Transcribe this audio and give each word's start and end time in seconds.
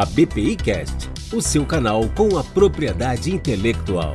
a 0.00 0.06
BPI 0.06 0.56
Cast, 0.56 1.10
o 1.30 1.42
seu 1.42 1.66
canal 1.66 2.08
com 2.16 2.38
a 2.38 2.42
propriedade 2.42 3.30
intelectual. 3.30 4.14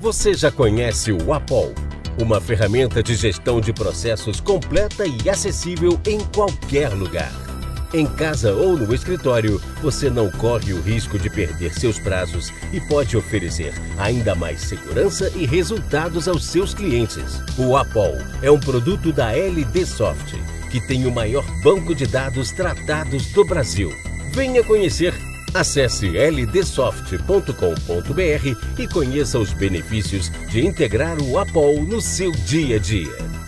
Você 0.00 0.34
já 0.34 0.52
conhece 0.52 1.10
o 1.10 1.32
Apol, 1.32 1.74
uma 2.22 2.40
ferramenta 2.40 3.02
de 3.02 3.16
gestão 3.16 3.60
de 3.60 3.72
processos 3.72 4.38
completa 4.38 5.04
e 5.04 5.28
acessível 5.28 5.98
em 6.06 6.20
qualquer 6.32 6.90
lugar. 6.90 7.43
Em 7.94 8.06
casa 8.06 8.52
ou 8.52 8.76
no 8.76 8.92
escritório, 8.92 9.62
você 9.80 10.10
não 10.10 10.28
corre 10.28 10.72
o 10.72 10.80
risco 10.80 11.16
de 11.16 11.30
perder 11.30 11.72
seus 11.72 11.96
prazos 11.96 12.52
e 12.72 12.80
pode 12.80 13.16
oferecer 13.16 13.72
ainda 13.96 14.34
mais 14.34 14.62
segurança 14.62 15.30
e 15.36 15.46
resultados 15.46 16.26
aos 16.26 16.44
seus 16.44 16.74
clientes. 16.74 17.40
O 17.56 17.76
Apol 17.76 18.18
é 18.42 18.50
um 18.50 18.58
produto 18.58 19.12
da 19.12 19.30
LD 19.30 19.86
Soft, 19.86 20.34
que 20.72 20.84
tem 20.88 21.06
o 21.06 21.12
maior 21.12 21.44
banco 21.62 21.94
de 21.94 22.04
dados 22.04 22.50
tratados 22.50 23.26
do 23.26 23.44
Brasil. 23.44 23.92
Venha 24.32 24.64
conhecer. 24.64 25.14
Acesse 25.54 26.08
ldsoft.com.br 26.08 27.22
e 28.76 28.88
conheça 28.88 29.38
os 29.38 29.52
benefícios 29.52 30.32
de 30.50 30.66
integrar 30.66 31.22
o 31.22 31.38
Apol 31.38 31.80
no 31.84 32.00
seu 32.00 32.32
dia 32.32 32.74
a 32.74 32.80
dia. 32.80 33.43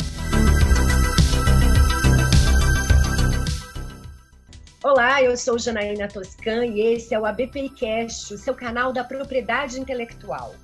Olá, 4.96 5.22
eu 5.22 5.36
sou 5.36 5.58
Janaína 5.58 6.08
Toscan 6.08 6.64
e 6.64 6.80
esse 6.80 7.14
é 7.14 7.20
o 7.20 7.26
ABPI 7.26 7.68
Cast, 7.68 8.32
o 8.32 8.38
seu 8.38 8.54
canal 8.54 8.94
da 8.94 9.04
propriedade 9.04 9.78
intelectual. 9.78 10.54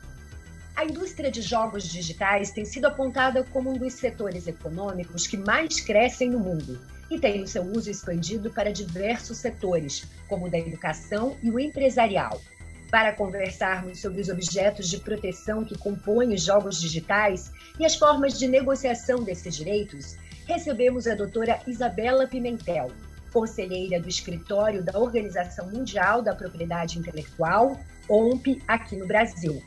A 0.75 0.87
indústria 0.87 1.31
de 1.31 1.43
jogos 1.43 1.85
digitais 1.85 2.51
tem 2.51 2.65
sido 2.65 2.87
apontada 2.87 3.45
como 3.45 3.71
um 3.71 3.77
dos 3.77 3.93
setores 3.93 4.47
econômicos 4.47 5.27
que 5.27 5.37
mais 5.37 5.83
crescem 5.83 6.31
no 6.31 6.39
mundo 6.39 6.81
e 7.11 7.21
tem 7.21 7.43
o 7.43 7.47
seu 7.47 7.63
uso 7.63 7.91
expandido 7.91 8.51
para 8.51 8.73
diversos 8.73 9.37
setores, 9.37 10.09
como 10.27 10.47
o 10.47 10.51
da 10.51 10.59
educação 10.59 11.37
e 11.43 11.51
o 11.51 11.61
empresarial. 11.61 12.41
Para 12.91 13.13
conversarmos 13.13 14.01
sobre 14.01 14.23
os 14.23 14.31
objetos 14.31 14.89
de 14.89 14.97
proteção 14.97 15.63
que 15.63 15.77
compõem 15.77 16.33
os 16.33 16.43
jogos 16.43 16.81
digitais 16.81 17.53
e 17.79 17.85
as 17.85 17.97
formas 17.97 18.39
de 18.39 18.49
negociação 18.49 19.23
desses 19.23 19.55
direitos, 19.55 20.17
recebemos 20.47 21.07
a 21.07 21.15
doutora 21.15 21.61
Isabela 21.67 22.27
Pimentel, 22.27 22.91
conselheira 23.33 24.01
do 24.01 24.09
escritório 24.09 24.83
da 24.83 24.99
Organização 24.99 25.69
Mundial 25.71 26.23
da 26.23 26.35
Propriedade 26.35 26.99
Intelectual, 26.99 27.79
OMP, 28.09 28.63
aqui 28.69 28.97
no 28.97 29.07
Brasil. 29.07 29.63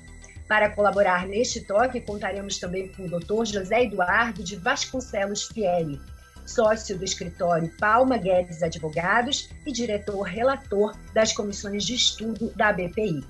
Para 0.47 0.69
colaborar 0.69 1.27
neste 1.27 1.61
toque, 1.61 1.99
contaremos 1.99 2.59
também 2.59 2.87
com 2.89 3.03
o 3.03 3.09
Dr. 3.09 3.45
José 3.45 3.83
Eduardo 3.83 4.43
de 4.43 4.55
Vasconcelos 4.55 5.47
Fieri, 5.47 5.99
sócio 6.45 6.97
do 6.97 7.03
escritório 7.03 7.71
Palma 7.79 8.17
Guedes 8.17 8.61
Advogados 8.61 9.49
e 9.65 9.71
diretor 9.71 10.21
relator 10.21 10.95
das 11.13 11.33
comissões 11.33 11.83
de 11.83 11.95
estudo 11.95 12.53
da 12.55 12.71
BPI. 12.71 13.23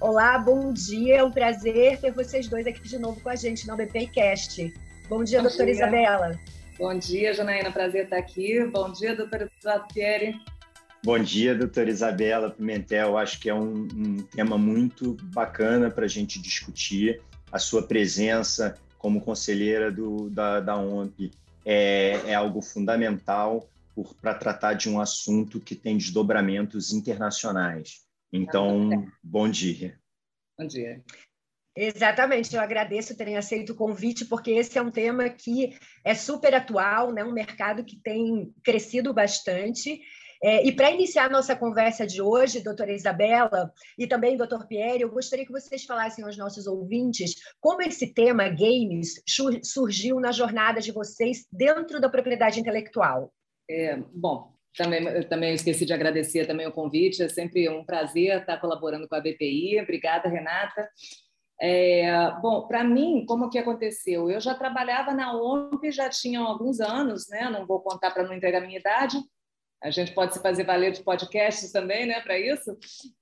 Olá, 0.00 0.38
bom 0.38 0.72
dia, 0.72 1.18
é 1.18 1.24
um 1.24 1.30
prazer 1.30 2.00
ter 2.00 2.12
vocês 2.12 2.48
dois 2.48 2.66
aqui 2.66 2.80
de 2.82 2.98
novo 2.98 3.20
com 3.20 3.28
a 3.28 3.36
gente 3.36 3.66
no 3.66 3.76
BPI 3.76 4.06
Cast. 4.08 4.74
Bom 5.08 5.22
dia, 5.22 5.38
bom 5.38 5.48
doutora 5.48 5.66
dia. 5.66 5.74
Isabela. 5.74 6.38
Bom 6.78 6.98
dia, 6.98 7.32
Janaína, 7.32 7.72
prazer 7.72 8.04
estar 8.04 8.18
aqui. 8.18 8.62
Bom 8.66 8.92
dia, 8.92 9.16
doutora 9.16 9.50
Pierre. 9.92 10.38
Bom 11.02 11.18
dia, 11.18 11.54
doutora 11.54 11.88
Isabela 11.88 12.50
Pimentel. 12.50 13.16
Acho 13.16 13.40
que 13.40 13.48
é 13.48 13.54
um, 13.54 13.88
um 13.94 14.22
tema 14.22 14.58
muito 14.58 15.16
bacana 15.32 15.90
para 15.90 16.04
a 16.04 16.08
gente 16.08 16.38
discutir. 16.40 17.22
A 17.50 17.58
sua 17.58 17.82
presença 17.82 18.76
como 18.98 19.22
conselheira 19.22 19.90
do, 19.90 20.28
da, 20.28 20.60
da 20.60 20.76
OMP 20.76 21.30
é, 21.64 22.20
é 22.26 22.34
algo 22.34 22.60
fundamental 22.60 23.66
para 24.20 24.34
tratar 24.34 24.74
de 24.74 24.90
um 24.90 25.00
assunto 25.00 25.58
que 25.58 25.74
tem 25.74 25.96
desdobramentos 25.96 26.92
internacionais. 26.92 28.04
Então, 28.30 29.10
bom 29.22 29.48
dia. 29.48 29.98
Bom 30.58 30.66
dia. 30.66 31.02
Exatamente, 31.76 32.54
eu 32.54 32.60
agradeço 32.62 33.16
terem 33.16 33.36
aceito 33.36 33.74
o 33.74 33.76
convite, 33.76 34.24
porque 34.24 34.50
esse 34.50 34.78
é 34.78 34.82
um 34.82 34.90
tema 34.90 35.28
que 35.28 35.76
é 36.02 36.14
super 36.14 36.54
atual, 36.54 37.12
né? 37.12 37.22
um 37.22 37.32
mercado 37.32 37.84
que 37.84 37.96
tem 37.96 38.50
crescido 38.64 39.12
bastante. 39.12 40.00
É, 40.42 40.66
e 40.66 40.72
para 40.72 40.90
iniciar 40.90 41.30
nossa 41.30 41.54
conversa 41.54 42.06
de 42.06 42.22
hoje, 42.22 42.62
doutora 42.62 42.92
Isabela 42.92 43.72
e 43.98 44.06
também 44.06 44.36
doutor 44.36 44.66
Pierre, 44.66 45.02
eu 45.02 45.10
gostaria 45.10 45.44
que 45.44 45.52
vocês 45.52 45.84
falassem 45.84 46.24
aos 46.24 46.36
nossos 46.36 46.66
ouvintes 46.66 47.34
como 47.60 47.82
esse 47.82 48.12
tema 48.12 48.48
games 48.48 49.22
surgiu 49.62 50.18
na 50.20 50.32
jornada 50.32 50.80
de 50.80 50.92
vocês 50.92 51.46
dentro 51.52 52.00
da 52.00 52.08
propriedade 52.08 52.60
intelectual. 52.60 53.32
É, 53.68 53.98
bom, 54.14 54.54
também, 54.76 55.22
também 55.28 55.54
esqueci 55.54 55.86
de 55.86 55.92
agradecer 55.92 56.46
também 56.46 56.66
o 56.66 56.72
convite, 56.72 57.22
é 57.22 57.28
sempre 57.28 57.68
um 57.68 57.84
prazer 57.84 58.40
estar 58.40 58.58
colaborando 58.58 59.08
com 59.08 59.14
a 59.14 59.20
BPI. 59.20 59.80
Obrigada, 59.80 60.28
Renata. 60.28 60.88
É, 61.60 62.30
bom, 62.40 62.66
para 62.66 62.84
mim, 62.84 63.24
como 63.26 63.48
que 63.48 63.58
aconteceu? 63.58 64.30
Eu 64.30 64.40
já 64.40 64.54
trabalhava 64.54 65.14
na 65.14 65.34
OMP, 65.34 65.90
já 65.90 66.08
tinha 66.08 66.40
alguns 66.40 66.80
anos, 66.80 67.28
né? 67.28 67.48
Não 67.50 67.66
vou 67.66 67.80
contar 67.80 68.10
para 68.10 68.24
não 68.24 68.34
entregar 68.34 68.62
a 68.62 68.66
minha 68.66 68.78
idade. 68.78 69.18
A 69.82 69.90
gente 69.90 70.12
pode 70.12 70.34
se 70.34 70.42
fazer 70.42 70.64
valer 70.64 70.92
de 70.92 71.02
podcasts 71.02 71.70
também, 71.70 72.06
né, 72.06 72.20
para 72.20 72.38
isso. 72.38 72.76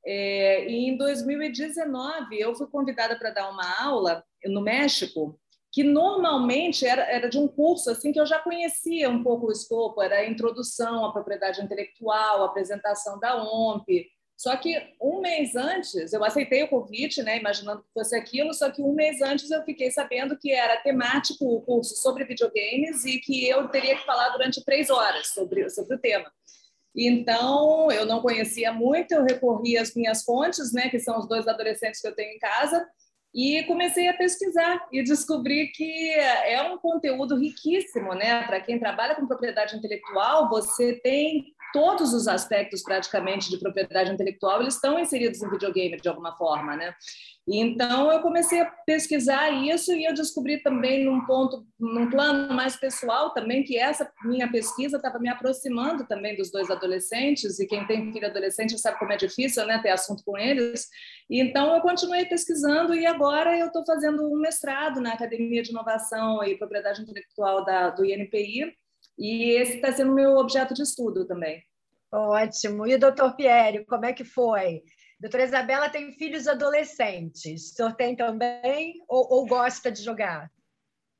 É, 0.05 0.69
e 0.69 0.89
em 0.89 0.97
2019 0.97 2.39
eu 2.39 2.55
fui 2.55 2.67
convidada 2.69 3.19
para 3.19 3.31
dar 3.31 3.51
uma 3.51 3.83
aula 3.83 4.25
no 4.47 4.63
México, 4.63 5.39
que 5.73 5.83
normalmente 5.83 6.87
era, 6.87 7.03
era 7.03 7.29
de 7.29 7.39
um 7.39 7.49
curso 7.49 7.91
assim 7.91 8.13
que 8.13 8.21
eu 8.21 8.27
já 8.27 8.39
conhecia 8.39 9.11
um 9.11 9.23
pouco 9.23 9.49
o 9.49 9.53
escopo, 9.53 10.01
era 10.01 10.19
a 10.19 10.29
introdução 10.29 11.05
à 11.05 11.13
propriedade 11.13 11.61
intelectual, 11.61 12.43
a 12.43 12.47
apresentação 12.47 13.19
da 13.19 13.43
OMP, 13.43 14.07
só 14.37 14.57
que 14.57 14.77
um 15.01 15.21
mês 15.21 15.55
antes, 15.55 16.13
eu 16.13 16.25
aceitei 16.25 16.63
o 16.65 16.69
convite, 16.69 17.23
né, 17.23 17.39
imaginando 17.39 17.83
que 17.83 17.93
fosse 17.93 18.17
aquilo, 18.17 18.53
só 18.53 18.71
que 18.71 18.83
um 18.83 18.93
mês 18.93 19.23
antes 19.23 19.51
eu 19.51 19.63
fiquei 19.63 19.91
sabendo 19.91 20.37
que 20.37 20.51
era 20.51 20.81
temático 20.81 21.45
o 21.45 21.61
curso 21.61 21.95
sobre 21.97 22.25
videogames 22.25 23.05
e 23.05 23.19
que 23.19 23.49
eu 23.49 23.69
teria 23.69 23.97
que 23.97 24.05
falar 24.05 24.31
durante 24.31 24.65
três 24.65 24.91
horas 24.91 25.29
sobre, 25.29 25.71
sobre 25.71 25.97
o 25.97 26.01
tema. 26.01 26.31
Então, 26.97 27.91
eu 27.91 28.07
não 28.07 28.21
conhecia 28.21 28.73
muito, 28.73 29.13
eu 29.13 29.25
recorri 29.25 29.77
às 29.79 29.95
minhas 29.95 30.25
fontes, 30.25 30.73
né, 30.73 30.89
que 30.89 30.99
são 30.99 31.19
os 31.19 31.29
dois 31.29 31.47
adolescentes 31.47 32.01
que 32.01 32.09
eu 32.09 32.15
tenho 32.15 32.35
em 32.35 32.39
casa, 32.39 32.87
e 33.35 33.65
comecei 33.65 34.07
a 34.07 34.15
pesquisar 34.15 34.87
e 34.93 35.03
descobri 35.03 35.67
que 35.69 36.11
é 36.13 36.63
um 36.63 36.79
conteúdo 36.79 37.37
riquíssimo, 37.37 38.15
né? 38.15 38.45
Para 38.47 38.61
quem 38.61 38.79
trabalha 38.79 39.17
com 39.17 39.27
propriedade 39.27 39.77
intelectual, 39.77 40.49
você 40.49 41.01
tem 41.01 41.53
todos 41.75 42.15
os 42.15 42.29
aspectos 42.29 42.85
praticamente 42.85 43.51
de 43.51 43.59
propriedade 43.59 44.13
intelectual 44.13 44.63
eles 44.63 44.77
estão 44.77 44.97
inseridos 44.97 45.43
em 45.43 45.51
videogame 45.51 45.97
de 45.97 46.09
alguma 46.09 46.37
forma, 46.37 46.77
né? 46.77 46.95
Então 47.49 48.13
eu 48.13 48.21
comecei 48.21 48.61
a 48.61 48.71
pesquisar 48.87 49.51
isso 49.51 49.93
e 49.93 50.05
eu 50.05 50.15
descobri 50.15 50.63
também 50.63 51.05
num 51.05 51.27
ponto, 51.27 51.67
num 51.79 52.09
plano 52.09 52.55
mais 52.55 52.77
pessoal 52.77 53.35
também 53.35 53.65
que 53.65 53.77
essa 53.77 54.09
minha 54.25 54.49
pesquisa 54.49 54.99
estava 54.99 55.19
me 55.19 55.29
aproximando 55.29 56.07
também 56.07 56.37
dos 56.37 56.53
dois 56.53 56.71
adolescentes 56.71 57.59
e 57.59 57.67
quem 57.67 57.85
tem 57.89 58.13
filho 58.13 58.29
adolescente 58.29 58.79
sabe 58.79 58.97
como 59.01 59.13
é 59.13 59.17
difícil, 59.17 59.67
né, 59.67 59.81
ter 59.83 59.91
assunto 59.91 60.23
com 60.25 60.39
eles. 60.39 60.89
Então 61.29 61.75
eu 61.75 61.83
continuei 61.83 62.25
pesquisando 62.25 62.95
e 62.95 63.05
agora 63.05 63.59
eu 63.59 63.67
estou 63.67 63.85
fazendo 63.85 64.23
um 64.33 64.41
mestrado 64.41 65.01
na 65.01 65.15
Academia 65.15 65.61
de 65.61 65.71
Inovação 65.71 66.43
e 66.45 66.57
Propriedade 66.57 67.03
Intelectual 67.03 67.65
da, 67.65 67.91
do 67.91 68.05
INPI 68.05 68.73
e 69.19 69.53
esse 69.61 69.77
está 69.77 69.93
sendo 69.93 70.13
o 70.13 70.15
meu 70.15 70.37
objeto 70.37 70.75
de 70.75 70.83
estudo 70.83 71.27
também. 71.27 71.63
Ótimo. 72.13 72.87
E 72.87 72.95
o 72.95 72.99
doutor 72.99 73.35
Pierre, 73.35 73.85
como 73.87 74.05
é 74.05 74.13
que 74.13 74.25
foi? 74.25 74.83
Doutora 75.21 75.45
Isabela 75.45 75.89
tem 75.89 76.13
filhos 76.13 76.47
adolescentes. 76.47 77.73
O 77.73 77.75
senhor 77.75 77.95
tem 77.95 78.15
também 78.15 78.95
ou, 79.09 79.27
ou 79.31 79.47
gosta 79.47 79.91
de 79.91 80.03
jogar? 80.03 80.51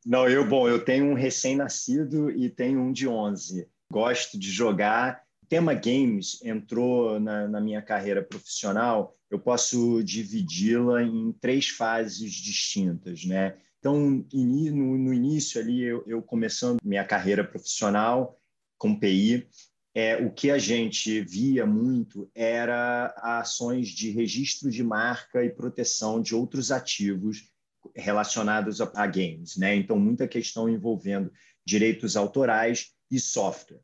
Não, 0.05 0.29
eu, 0.29 0.47
bom, 0.47 0.69
eu 0.69 0.85
tenho 0.85 1.07
um 1.07 1.15
recém-nascido 1.15 2.31
e 2.31 2.51
tenho 2.51 2.81
um 2.81 2.93
de 2.93 3.09
11. 3.09 3.67
Gosto 3.91 4.39
de 4.39 4.51
jogar. 4.51 5.23
O 5.43 5.47
tema 5.47 5.73
games 5.73 6.43
entrou 6.45 7.19
na, 7.19 7.49
na 7.49 7.61
minha 7.61 7.81
carreira 7.81 8.23
profissional. 8.23 9.17
Eu 9.31 9.39
posso 9.39 10.03
dividi-la 10.05 11.03
em 11.03 11.33
três 11.33 11.69
fases 11.69 12.33
distintas, 12.33 13.25
né? 13.25 13.57
Então, 13.85 14.25
no, 14.33 14.97
no 14.97 15.13
início 15.13 15.61
ali, 15.61 15.83
eu, 15.83 16.03
eu, 16.07 16.23
começando 16.23 16.79
minha 16.83 17.05
carreira 17.05 17.45
profissional 17.45 18.41
com 18.79 18.99
PI, 18.99 19.47
é, 19.95 20.17
o 20.17 20.33
que 20.33 20.51
a 20.51 20.57
gente 20.57 21.21
via 21.21 21.67
muito 21.67 22.31
era 22.35 23.15
ações 23.19 23.89
de 23.89 24.09
registro 24.09 24.71
de 24.71 24.83
marca 24.83 25.45
e 25.45 25.51
proteção 25.51 26.23
de 26.23 26.35
outros 26.35 26.73
ativos 26.73 27.53
relacionados 27.95 28.81
a, 28.81 28.91
a 28.95 29.07
games. 29.07 29.59
Né? 29.59 29.77
Então, 29.77 29.99
muita 29.99 30.27
questão 30.27 30.67
envolvendo 30.67 31.31
direitos 31.63 32.17
autorais 32.17 32.95
e 33.11 33.21
software. 33.21 33.83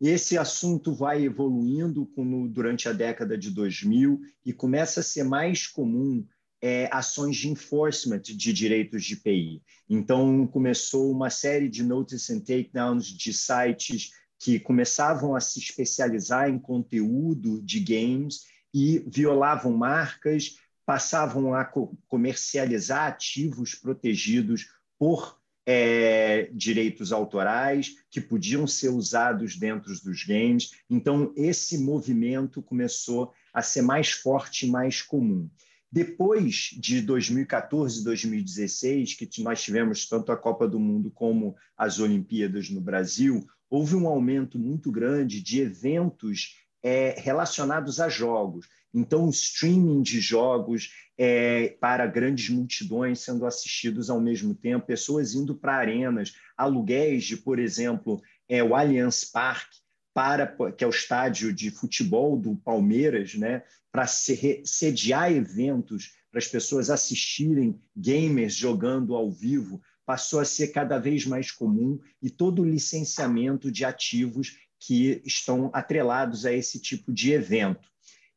Esse 0.00 0.38
assunto 0.38 0.94
vai 0.94 1.24
evoluindo 1.24 2.06
com, 2.06 2.46
durante 2.46 2.88
a 2.88 2.92
década 2.92 3.36
de 3.36 3.50
2000 3.50 4.20
e 4.46 4.52
começa 4.52 5.00
a 5.00 5.02
ser 5.02 5.24
mais 5.24 5.66
comum 5.66 6.24
é, 6.62 6.88
ações 6.92 7.36
de 7.36 7.48
enforcement 7.48 8.22
de 8.22 8.52
direitos 8.52 9.04
de 9.04 9.16
PI. 9.16 9.60
Então, 9.90 10.46
começou 10.46 11.10
uma 11.10 11.28
série 11.28 11.68
de 11.68 11.82
notice 11.82 12.32
and 12.32 12.40
takedowns 12.40 13.06
de 13.06 13.32
sites 13.34 14.12
que 14.38 14.60
começavam 14.60 15.34
a 15.34 15.40
se 15.40 15.58
especializar 15.58 16.48
em 16.48 16.58
conteúdo 16.58 17.60
de 17.62 17.80
games 17.80 18.46
e 18.72 19.00
violavam 19.06 19.76
marcas, 19.76 20.56
passavam 20.86 21.54
a 21.54 21.64
comercializar 22.08 23.08
ativos 23.08 23.74
protegidos 23.74 24.68
por 24.98 25.40
é, 25.64 26.50
direitos 26.52 27.12
autorais 27.12 27.94
que 28.10 28.20
podiam 28.20 28.66
ser 28.66 28.88
usados 28.88 29.56
dentro 29.56 29.92
dos 30.02 30.24
games. 30.24 30.72
Então, 30.88 31.32
esse 31.36 31.78
movimento 31.78 32.62
começou 32.62 33.32
a 33.52 33.62
ser 33.62 33.82
mais 33.82 34.10
forte 34.10 34.66
e 34.66 34.70
mais 34.70 35.02
comum. 35.02 35.48
Depois 35.92 36.70
de 36.72 37.02
2014 37.02 38.00
e 38.00 38.04
2016, 38.04 39.12
que 39.12 39.28
nós 39.42 39.62
tivemos 39.62 40.08
tanto 40.08 40.32
a 40.32 40.36
Copa 40.38 40.66
do 40.66 40.80
Mundo 40.80 41.10
como 41.10 41.54
as 41.76 41.98
Olimpíadas 42.00 42.70
no 42.70 42.80
Brasil, 42.80 43.46
houve 43.68 43.94
um 43.94 44.06
aumento 44.06 44.58
muito 44.58 44.90
grande 44.90 45.42
de 45.42 45.60
eventos 45.60 46.56
é, 46.82 47.14
relacionados 47.18 48.00
a 48.00 48.08
jogos. 48.08 48.66
Então, 48.94 49.26
o 49.26 49.30
streaming 49.30 50.00
de 50.00 50.18
jogos 50.18 50.90
é, 51.18 51.76
para 51.78 52.06
grandes 52.06 52.48
multidões 52.48 53.20
sendo 53.20 53.44
assistidos 53.44 54.08
ao 54.08 54.18
mesmo 54.20 54.54
tempo, 54.54 54.86
pessoas 54.86 55.34
indo 55.34 55.54
para 55.54 55.76
arenas, 55.76 56.32
aluguéis 56.56 57.24
de, 57.24 57.36
por 57.36 57.58
exemplo, 57.58 58.22
é, 58.48 58.64
o 58.64 58.74
Allianz 58.74 59.24
Parque, 59.24 59.81
para, 60.14 60.46
que 60.76 60.84
é 60.84 60.86
o 60.86 60.90
estádio 60.90 61.52
de 61.52 61.70
futebol 61.70 62.36
do 62.36 62.56
Palmeiras, 62.56 63.34
né, 63.34 63.62
para 63.90 64.06
sediar 64.06 65.32
eventos 65.32 66.14
para 66.30 66.38
as 66.38 66.48
pessoas 66.48 66.88
assistirem 66.88 67.78
gamers 67.94 68.54
jogando 68.54 69.14
ao 69.14 69.30
vivo, 69.30 69.82
passou 70.06 70.40
a 70.40 70.44
ser 70.44 70.68
cada 70.68 70.98
vez 70.98 71.26
mais 71.26 71.50
comum 71.50 72.00
e 72.22 72.30
todo 72.30 72.62
o 72.62 72.68
licenciamento 72.68 73.70
de 73.70 73.84
ativos 73.84 74.56
que 74.80 75.22
estão 75.24 75.70
atrelados 75.72 76.44
a 76.44 76.52
esse 76.52 76.80
tipo 76.80 77.12
de 77.12 77.32
evento. 77.32 77.88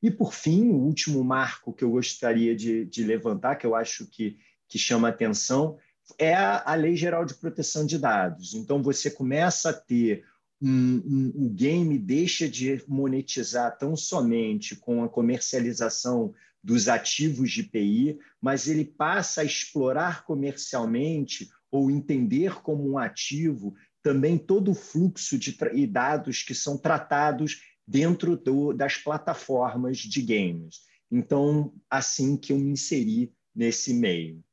E, 0.02 0.12
por 0.12 0.34
fim, 0.34 0.70
o 0.70 0.76
último 0.76 1.24
marco 1.24 1.74
que 1.74 1.84
eu 1.84 1.90
gostaria 1.90 2.56
de, 2.56 2.86
de 2.86 3.04
levantar, 3.04 3.56
que 3.56 3.66
eu 3.66 3.74
acho 3.74 4.06
que, 4.06 4.38
que 4.68 4.78
chama 4.78 5.08
atenção, 5.08 5.80
é 6.20 6.36
a, 6.36 6.62
a, 6.64 6.76
Lei 6.76 6.96
Geral 6.96 7.26
de 7.26 7.34
Proteção 7.34 7.86
de 7.86 7.98
Dados. 7.98 8.54
Então, 8.54 8.84
você 8.84 9.10
começa 9.10 9.72
a 9.72 9.74
ter 9.74 10.24
um, 10.66 11.04
um, 11.06 11.46
o 11.46 11.50
game 11.50 11.96
deixa 12.00 12.50
de 12.50 12.84
monetizar 12.88 13.78
tão 13.78 13.96
somente 13.96 14.76
com 14.76 15.04
a 15.04 15.10
comercialização 15.10 16.34
dos 16.64 16.88
ativos 16.88 17.52
de 17.52 17.62
PI, 17.62 18.18
mas 18.42 18.68
ele 18.68 18.84
passa 18.84 19.42
a 19.42 19.44
explorar 19.44 20.26
comercialmente 20.26 21.52
ou 21.70 21.92
entender 21.92 22.64
como 22.64 22.90
um 22.90 22.98
ativo 22.98 23.76
também 24.02 24.40
todo 24.40 24.72
o 24.72 24.76
fluxo 24.76 25.38
de 25.38 25.56
dados 25.86 26.42
que 26.42 26.56
são 26.56 26.80
tratados 26.80 27.62
dentro 27.88 28.36
do, 28.36 28.74
das 28.74 28.98
plataformas 28.98 30.00
de 30.00 30.22
games. 30.24 30.82
Então, 31.12 31.74
assim 31.88 32.36
que 32.36 32.52
eu 32.52 32.58
me 32.58 32.72
inseri 32.72 33.32
nesse 33.56 33.94
meio. 33.94 34.44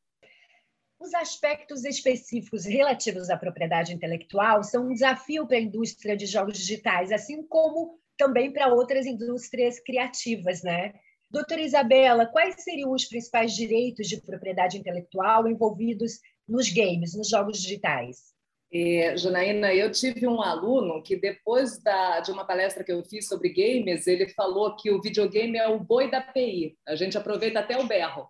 Os 1.02 1.12
aspectos 1.14 1.84
específicos 1.84 2.64
relativos 2.64 3.28
à 3.28 3.36
propriedade 3.36 3.92
intelectual 3.92 4.62
são 4.62 4.86
um 4.86 4.92
desafio 4.92 5.44
para 5.48 5.56
a 5.56 5.60
indústria 5.60 6.16
de 6.16 6.26
jogos 6.26 6.56
digitais, 6.56 7.10
assim 7.10 7.42
como 7.42 7.98
também 8.16 8.52
para 8.52 8.72
outras 8.72 9.04
indústrias 9.04 9.80
criativas, 9.80 10.62
né? 10.62 10.94
Doutora 11.28 11.60
Isabela, 11.60 12.26
quais 12.26 12.62
seriam 12.62 12.92
os 12.92 13.04
principais 13.04 13.52
direitos 13.52 14.06
de 14.06 14.22
propriedade 14.22 14.78
intelectual 14.78 15.48
envolvidos 15.48 16.20
nos 16.46 16.68
games, 16.68 17.16
nos 17.16 17.28
jogos 17.28 17.60
digitais? 17.60 18.32
É, 18.74 19.14
Janaína, 19.18 19.74
eu 19.74 19.90
tive 19.92 20.26
um 20.26 20.40
aluno 20.40 21.02
que 21.02 21.14
depois 21.14 21.78
da, 21.82 22.20
de 22.20 22.30
uma 22.32 22.46
palestra 22.46 22.82
que 22.82 22.90
eu 22.90 23.04
fiz 23.04 23.28
sobre 23.28 23.50
games, 23.50 24.06
ele 24.06 24.28
falou 24.28 24.74
que 24.76 24.90
o 24.90 25.02
videogame 25.02 25.58
é 25.58 25.68
o 25.68 25.78
boi 25.78 26.10
da 26.10 26.22
PI. 26.22 26.74
A 26.88 26.96
gente 26.96 27.18
aproveita 27.18 27.60
até 27.60 27.78
o 27.78 27.86
berro. 27.86 28.26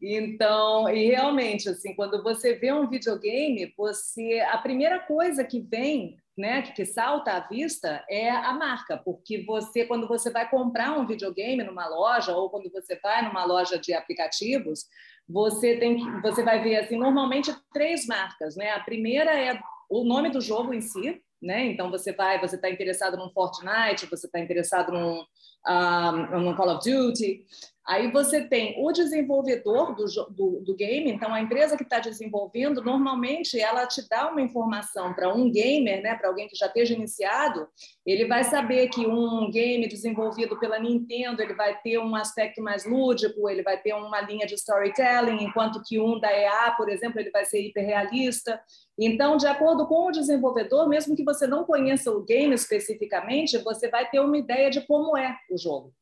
Então, 0.00 0.88
e 0.88 1.06
realmente, 1.06 1.68
assim, 1.70 1.94
quando 1.94 2.22
você 2.22 2.54
vê 2.54 2.72
um 2.72 2.88
videogame, 2.88 3.72
você 3.76 4.40
a 4.40 4.58
primeira 4.58 5.00
coisa 5.00 5.42
que 5.42 5.60
vem, 5.60 6.16
né, 6.36 6.62
que, 6.62 6.84
salta 6.84 7.32
à 7.32 7.40
vista 7.40 8.04
é 8.08 8.30
a 8.30 8.52
marca, 8.54 8.96
porque 8.96 9.44
você, 9.44 9.84
quando 9.84 10.08
você 10.08 10.30
vai 10.30 10.48
comprar 10.48 10.98
um 10.98 11.06
videogame 11.06 11.62
numa 11.62 11.86
loja 11.88 12.34
ou 12.34 12.48
quando 12.48 12.70
você 12.70 12.98
vai 13.00 13.22
numa 13.22 13.44
loja 13.44 13.78
de 13.78 13.92
aplicativos, 13.92 14.86
você 15.28 15.76
tem 15.76 15.96
que, 15.96 16.20
você 16.22 16.42
vai 16.42 16.62
ver 16.62 16.76
assim 16.76 16.96
normalmente 16.96 17.54
três 17.72 18.06
marcas, 18.06 18.56
né? 18.56 18.70
A 18.70 18.80
primeira 18.80 19.38
é 19.38 19.60
o 19.90 20.04
nome 20.04 20.30
do 20.30 20.40
jogo 20.40 20.72
em 20.72 20.80
si, 20.80 21.22
né? 21.40 21.66
Então 21.66 21.90
você 21.90 22.12
vai, 22.12 22.40
você 22.40 22.56
está 22.56 22.70
interessado 22.70 23.16
num 23.16 23.30
Fortnite, 23.30 24.06
você 24.06 24.26
está 24.26 24.40
interessado 24.40 24.90
num, 24.92 25.22
um, 25.68 26.40
num 26.40 26.56
Call 26.56 26.76
of 26.76 26.90
Duty, 26.90 27.44
Aí 27.84 28.12
você 28.12 28.40
tem 28.40 28.76
o 28.78 28.92
desenvolvedor 28.92 29.96
do, 29.96 30.04
do, 30.30 30.60
do 30.60 30.74
game, 30.76 31.10
então 31.10 31.34
a 31.34 31.40
empresa 31.40 31.76
que 31.76 31.82
está 31.82 31.98
desenvolvendo, 31.98 32.80
normalmente 32.80 33.58
ela 33.58 33.86
te 33.86 34.08
dá 34.08 34.30
uma 34.30 34.40
informação 34.40 35.12
para 35.12 35.34
um 35.34 35.50
gamer, 35.50 36.00
né, 36.00 36.14
para 36.14 36.28
alguém 36.28 36.46
que 36.46 36.54
já 36.54 36.66
esteja 36.66 36.94
iniciado, 36.94 37.66
ele 38.06 38.26
vai 38.26 38.44
saber 38.44 38.88
que 38.88 39.04
um 39.04 39.50
game 39.50 39.88
desenvolvido 39.88 40.58
pela 40.60 40.78
Nintendo 40.78 41.42
ele 41.42 41.54
vai 41.54 41.76
ter 41.80 41.98
um 41.98 42.14
aspecto 42.14 42.62
mais 42.62 42.84
lúdico, 42.84 43.48
ele 43.48 43.64
vai 43.64 43.76
ter 43.76 43.94
uma 43.94 44.20
linha 44.20 44.46
de 44.46 44.54
storytelling, 44.54 45.42
enquanto 45.42 45.82
que 45.84 45.98
um 45.98 46.20
da 46.20 46.30
EA, 46.32 46.72
por 46.76 46.88
exemplo, 46.88 47.18
ele 47.18 47.30
vai 47.30 47.44
ser 47.44 47.60
hiperrealista. 47.62 48.60
Então, 48.98 49.36
de 49.36 49.46
acordo 49.46 49.86
com 49.86 50.06
o 50.06 50.12
desenvolvedor, 50.12 50.88
mesmo 50.88 51.16
que 51.16 51.24
você 51.24 51.46
não 51.46 51.64
conheça 51.64 52.12
o 52.12 52.22
game 52.22 52.54
especificamente, 52.54 53.58
você 53.58 53.88
vai 53.88 54.08
ter 54.08 54.20
uma 54.20 54.36
ideia 54.36 54.70
de 54.70 54.82
como 54.82 55.16
é 55.16 55.36
o 55.52 55.58
jogo. 55.58 55.92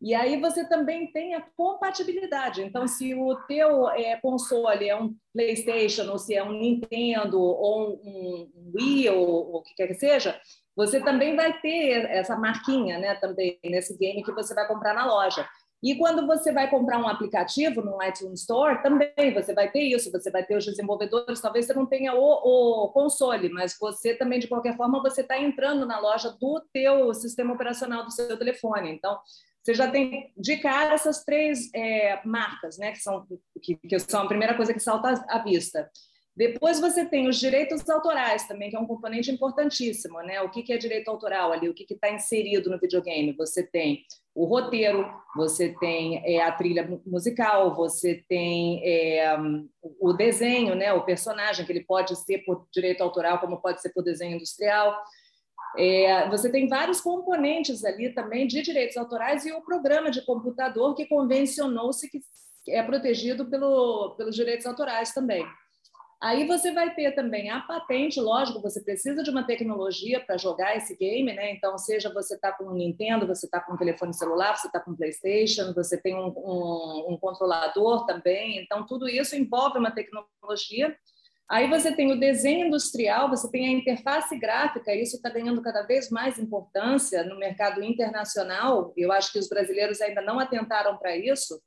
E 0.00 0.14
aí 0.14 0.40
você 0.40 0.66
também 0.66 1.12
tem 1.12 1.34
a 1.34 1.42
compatibilidade. 1.54 2.62
Então, 2.62 2.88
se 2.88 3.14
o 3.14 3.36
teu 3.46 3.90
é, 3.90 4.16
console 4.16 4.88
é 4.88 4.96
um 4.96 5.14
PlayStation, 5.32 6.10
ou 6.10 6.18
se 6.18 6.34
é 6.34 6.42
um 6.42 6.52
Nintendo, 6.52 7.38
ou 7.38 8.00
um, 8.02 8.50
Wii, 8.74 9.10
ou 9.10 9.56
o 9.56 9.62
que 9.62 9.74
quer 9.74 9.88
que 9.88 9.94
seja, 9.94 10.40
você 10.74 11.00
também 11.00 11.36
vai 11.36 11.60
ter 11.60 12.06
essa 12.10 12.34
marquinha, 12.34 12.98
né? 12.98 13.14
Também 13.16 13.58
nesse 13.62 13.98
game 13.98 14.22
que 14.22 14.32
você 14.32 14.54
vai 14.54 14.66
comprar 14.66 14.94
na 14.94 15.04
loja. 15.04 15.46
E 15.82 15.96
quando 15.96 16.26
você 16.26 16.52
vai 16.52 16.68
comprar 16.68 16.98
um 16.98 17.08
aplicativo 17.08 17.80
no 17.80 18.02
iTunes 18.02 18.40
Store, 18.40 18.82
também 18.82 19.32
você 19.32 19.54
vai 19.54 19.70
ter 19.70 19.80
isso, 19.80 20.10
você 20.12 20.30
vai 20.30 20.44
ter 20.44 20.56
os 20.56 20.64
desenvolvedores, 20.66 21.40
talvez 21.40 21.66
você 21.66 21.72
não 21.72 21.86
tenha 21.86 22.14
o, 22.14 22.84
o 22.84 22.88
console, 22.88 23.48
mas 23.48 23.76
você 23.80 24.14
também, 24.14 24.38
de 24.38 24.46
qualquer 24.46 24.76
forma, 24.76 25.00
você 25.00 25.22
está 25.22 25.40
entrando 25.40 25.86
na 25.86 25.98
loja 25.98 26.36
do 26.38 26.60
teu 26.72 27.14
sistema 27.14 27.54
operacional 27.54 28.04
do 28.04 28.10
seu 28.10 28.36
telefone. 28.36 28.90
Então, 28.90 29.18
você 29.62 29.72
já 29.72 29.90
tem 29.90 30.32
de 30.36 30.58
cara 30.58 30.92
essas 30.92 31.24
três 31.24 31.70
é, 31.74 32.20
marcas, 32.26 32.76
né, 32.76 32.92
que 32.92 32.98
são, 32.98 33.26
que, 33.62 33.76
que, 33.76 33.98
são 34.00 34.22
a 34.22 34.28
primeira 34.28 34.54
coisa 34.54 34.74
que 34.74 34.80
salta 34.80 35.24
à 35.28 35.38
vista. 35.38 35.90
Depois 36.36 36.78
você 36.78 37.04
tem 37.04 37.26
os 37.28 37.38
direitos 37.38 37.88
autorais 37.88 38.46
também, 38.46 38.70
que 38.70 38.76
é 38.76 38.80
um 38.80 38.86
componente 38.86 39.30
importantíssimo, 39.30 40.20
né? 40.22 40.40
O 40.40 40.50
que, 40.50 40.62
que 40.62 40.72
é 40.72 40.78
direito 40.78 41.08
autoral 41.08 41.52
ali? 41.52 41.68
O 41.68 41.74
que 41.74 41.84
está 41.92 42.10
inserido 42.10 42.70
no 42.70 42.78
videogame? 42.78 43.32
Você 43.32 43.62
tem 43.62 44.04
o 44.34 44.44
roteiro, 44.44 45.06
você 45.34 45.74
tem 45.80 46.22
é, 46.24 46.42
a 46.42 46.52
trilha 46.52 46.88
musical, 47.06 47.74
você 47.74 48.24
tem 48.28 48.80
é, 48.84 49.36
o 50.00 50.12
desenho, 50.12 50.74
né? 50.74 50.92
O 50.92 51.04
personagem 51.04 51.64
que 51.64 51.72
ele 51.72 51.84
pode 51.84 52.16
ser 52.16 52.38
por 52.44 52.66
direito 52.72 53.02
autoral, 53.02 53.38
como 53.38 53.60
pode 53.60 53.80
ser 53.80 53.90
por 53.90 54.02
desenho 54.02 54.36
industrial. 54.36 54.96
É, 55.76 56.28
você 56.28 56.50
tem 56.50 56.68
vários 56.68 57.00
componentes 57.00 57.84
ali 57.84 58.12
também 58.12 58.46
de 58.46 58.60
direitos 58.62 58.96
autorais 58.96 59.46
e 59.46 59.52
o 59.52 59.62
programa 59.62 60.10
de 60.10 60.24
computador 60.24 60.94
que 60.94 61.06
convencionou-se 61.06 62.08
que 62.10 62.20
é 62.68 62.82
protegido 62.82 63.46
pelo, 63.48 64.14
pelos 64.16 64.34
direitos 64.34 64.66
autorais 64.66 65.12
também. 65.12 65.46
Aí 66.22 66.46
você 66.46 66.70
vai 66.72 66.94
ter 66.94 67.12
também 67.14 67.48
a 67.48 67.60
patente, 67.60 68.20
lógico, 68.20 68.60
você 68.60 68.82
precisa 68.82 69.22
de 69.22 69.30
uma 69.30 69.46
tecnologia 69.46 70.20
para 70.20 70.36
jogar 70.36 70.76
esse 70.76 70.94
game, 70.96 71.32
né? 71.32 71.52
Então, 71.52 71.78
seja 71.78 72.12
você 72.12 72.34
está 72.34 72.52
com 72.52 72.64
um 72.64 72.74
Nintendo, 72.74 73.26
você 73.26 73.46
está 73.46 73.58
com 73.58 73.72
um 73.72 73.76
telefone 73.78 74.12
celular, 74.12 74.54
você 74.54 74.66
está 74.66 74.78
com 74.78 74.90
um 74.90 74.96
PlayStation, 74.96 75.72
você 75.72 75.96
tem 75.96 76.14
um, 76.14 76.28
um, 76.36 77.06
um 77.14 77.16
controlador 77.16 78.04
também. 78.04 78.62
Então, 78.62 78.84
tudo 78.86 79.08
isso 79.08 79.34
envolve 79.34 79.78
uma 79.78 79.90
tecnologia 79.90 80.94
Aí 81.50 81.68
você 81.68 81.90
tem 81.90 82.12
o 82.12 82.20
desenho 82.20 82.68
industrial, 82.68 83.28
você 83.28 83.50
tem 83.50 83.66
a 83.66 83.72
interface 83.72 84.38
gráfica, 84.38 84.94
isso 84.94 85.16
está 85.16 85.28
ganhando 85.28 85.60
cada 85.60 85.82
vez 85.82 86.08
mais 86.08 86.38
importância 86.38 87.24
no 87.24 87.36
mercado 87.36 87.82
internacional. 87.82 88.92
Eu 88.96 89.10
acho 89.10 89.32
que 89.32 89.38
os 89.40 89.48
brasileiros 89.48 90.00
ainda 90.00 90.22
não 90.22 90.38
atentaram 90.38 90.96
para 90.96 91.16
isso. 91.16 91.60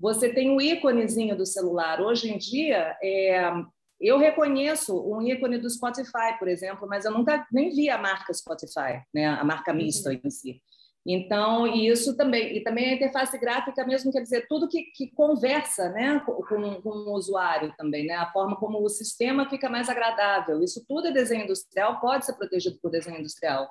Você 0.00 0.30
tem 0.32 0.50
o 0.56 0.58
íconezinho 0.58 1.36
do 1.36 1.44
celular. 1.44 2.00
Hoje 2.00 2.32
em 2.32 2.38
dia, 2.38 2.96
é, 3.02 3.52
eu 4.00 4.18
reconheço 4.18 4.98
um 5.10 5.22
ícone 5.22 5.58
do 5.58 5.70
Spotify, 5.70 6.38
por 6.38 6.48
exemplo, 6.48 6.86
mas 6.88 7.04
eu 7.04 7.12
nunca 7.12 7.46
nem 7.50 7.70
vi 7.70 7.88
a 7.88 7.98
marca 7.98 8.32
Spotify, 8.32 9.02
né? 9.14 9.26
a 9.26 9.44
marca 9.44 9.72
mista 9.72 10.10
uhum. 10.10 10.20
em 10.24 10.30
si. 10.30 10.62
Então, 11.08 11.68
e 11.68 11.86
isso 11.86 12.16
também, 12.16 12.56
e 12.56 12.64
também 12.64 12.90
a 12.90 12.94
interface 12.94 13.38
gráfica 13.38 13.86
mesmo, 13.86 14.10
quer 14.10 14.22
dizer, 14.22 14.46
tudo 14.48 14.68
que, 14.68 14.82
que 14.92 15.08
conversa 15.12 15.88
né, 15.90 16.20
com, 16.26 16.32
com, 16.42 16.88
o 16.88 17.14
usuário 17.14 17.72
também, 17.78 18.06
né, 18.06 18.14
a 18.14 18.32
forma 18.32 18.56
como 18.56 18.82
o 18.82 18.88
sistema 18.88 19.48
fica 19.48 19.68
mais 19.68 19.88
agradável. 19.88 20.60
Isso 20.64 20.84
tudo 20.88 21.06
é 21.06 21.12
desenho 21.12 21.44
industrial, 21.44 22.00
pode 22.00 22.26
ser 22.26 22.32
protegido 22.32 22.76
por 22.82 22.90
desenho 22.90 23.20
industrial. 23.20 23.70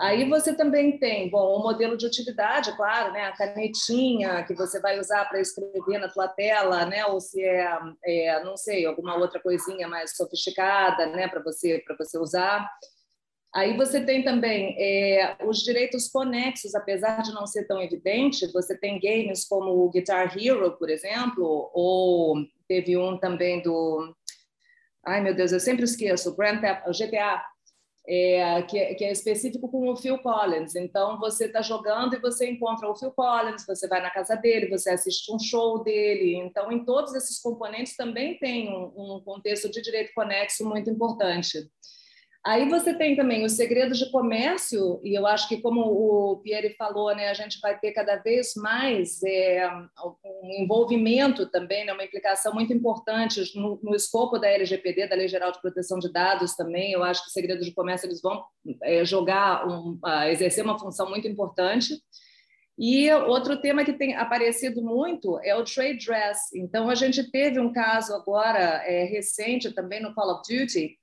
Aí 0.00 0.28
você 0.28 0.54
também 0.54 0.96
tem, 0.96 1.28
bom, 1.28 1.56
o 1.56 1.62
modelo 1.62 1.96
de 1.96 2.06
utilidade, 2.06 2.76
claro, 2.76 3.12
né, 3.12 3.24
a 3.24 3.32
canetinha 3.36 4.44
que 4.44 4.54
você 4.54 4.80
vai 4.80 4.96
usar 5.00 5.24
para 5.24 5.40
escrever 5.40 5.98
na 5.98 6.08
tua 6.08 6.28
tela, 6.28 6.86
né, 6.86 7.04
ou 7.06 7.20
se 7.20 7.42
é, 7.42 7.76
é, 8.04 8.44
não 8.44 8.56
sei, 8.56 8.86
alguma 8.86 9.16
outra 9.16 9.40
coisinha 9.40 9.88
mais 9.88 10.16
sofisticada, 10.16 11.06
né, 11.06 11.26
para 11.26 11.42
você 11.42 11.82
para 11.84 11.96
você 11.96 12.16
usar. 12.16 12.64
Aí 13.52 13.76
você 13.76 14.00
tem 14.04 14.22
também 14.22 14.76
é, 14.78 15.36
os 15.44 15.64
direitos 15.64 16.06
conexos, 16.08 16.76
apesar 16.76 17.22
de 17.22 17.32
não 17.32 17.44
ser 17.46 17.66
tão 17.66 17.82
evidente, 17.82 18.52
você 18.52 18.78
tem 18.78 19.00
games 19.00 19.48
como 19.48 19.70
o 19.84 19.90
Guitar 19.90 20.36
Hero, 20.38 20.76
por 20.78 20.90
exemplo, 20.90 21.70
ou 21.74 22.36
teve 22.68 22.96
um 22.96 23.18
também 23.18 23.60
do. 23.62 24.14
Ai, 25.04 25.20
meu 25.22 25.34
Deus, 25.34 25.50
eu 25.50 25.58
sempre 25.58 25.84
esqueço, 25.84 26.36
Grand 26.36 26.60
Theft, 26.60 26.86
GTA, 26.98 27.42
é, 28.10 28.62
que, 28.62 28.78
é, 28.78 28.94
que, 28.94 29.04
é 29.04 29.12
específico 29.12 29.68
com 29.68 29.86
o 29.86 29.96
Phil 29.96 30.16
Collins. 30.18 30.74
Então, 30.74 31.18
você 31.20 31.44
está 31.44 31.60
jogando 31.60 32.14
e 32.14 32.18
você 32.18 32.50
encontra 32.50 32.88
o 32.88 32.96
Phil 32.96 33.10
Collins, 33.10 33.66
você 33.66 33.86
vai 33.86 34.00
na 34.00 34.10
casa 34.10 34.34
dele, 34.34 34.70
você 34.70 34.88
assiste 34.88 35.30
um 35.30 35.38
show 35.38 35.84
dele. 35.84 36.34
Então, 36.36 36.72
em 36.72 36.86
todos 36.86 37.14
esses 37.14 37.38
componentes 37.38 37.94
também 37.94 38.38
tem 38.38 38.70
um, 38.70 39.16
um 39.16 39.20
contexto 39.22 39.70
de 39.70 39.82
direito 39.82 40.14
conexo 40.14 40.66
muito 40.66 40.88
importante. 40.88 41.70
Aí 42.48 42.66
você 42.66 42.94
tem 42.94 43.14
também 43.14 43.44
os 43.44 43.52
segredos 43.52 43.98
de 43.98 44.10
comércio, 44.10 45.02
e 45.04 45.12
eu 45.14 45.26
acho 45.26 45.46
que, 45.46 45.60
como 45.60 45.82
o 45.82 46.38
Pierre 46.38 46.74
falou, 46.78 47.14
né, 47.14 47.28
a 47.28 47.34
gente 47.34 47.60
vai 47.60 47.78
ter 47.78 47.92
cada 47.92 48.16
vez 48.16 48.54
mais 48.56 49.22
é, 49.22 49.68
um 50.24 50.62
envolvimento 50.62 51.44
também, 51.50 51.84
né, 51.84 51.92
uma 51.92 52.04
implicação 52.04 52.54
muito 52.54 52.72
importante 52.72 53.54
no, 53.54 53.78
no, 53.82 53.94
escopo 53.94 54.38
da 54.38 54.48
LGPD, 54.48 55.08
da 55.08 55.16
Lei 55.16 55.28
Geral 55.28 55.52
de 55.52 55.60
Proteção 55.60 55.98
de 55.98 56.10
Dados 56.10 56.56
também. 56.56 56.90
Eu 56.90 57.04
acho 57.04 57.20
que 57.20 57.26
os 57.26 57.34
segredos 57.34 57.66
de 57.66 57.74
comércio 57.74 58.06
eles 58.06 58.22
vão 58.22 58.42
é, 58.82 59.04
jogar, 59.04 59.68
um, 59.68 60.00
exercer 60.30 60.64
uma 60.64 60.78
função 60.78 61.06
muito 61.10 61.28
importante. 61.28 62.00
E 62.78 63.12
outro 63.12 63.60
tema 63.60 63.84
que 63.84 63.92
tem 63.92 64.16
aparecido 64.16 64.80
muito 64.80 65.38
é 65.40 65.54
o 65.54 65.64
trade 65.64 65.98
dress. 66.06 66.48
Então, 66.54 66.88
a 66.88 66.94
gente 66.94 67.30
teve 67.30 67.60
um 67.60 67.74
caso 67.74 68.14
agora 68.14 68.82
é, 68.86 69.04
recente 69.04 69.70
também 69.74 70.00
no 70.00 70.14
Call 70.14 70.32
of 70.32 70.42
Duty, 70.48 70.96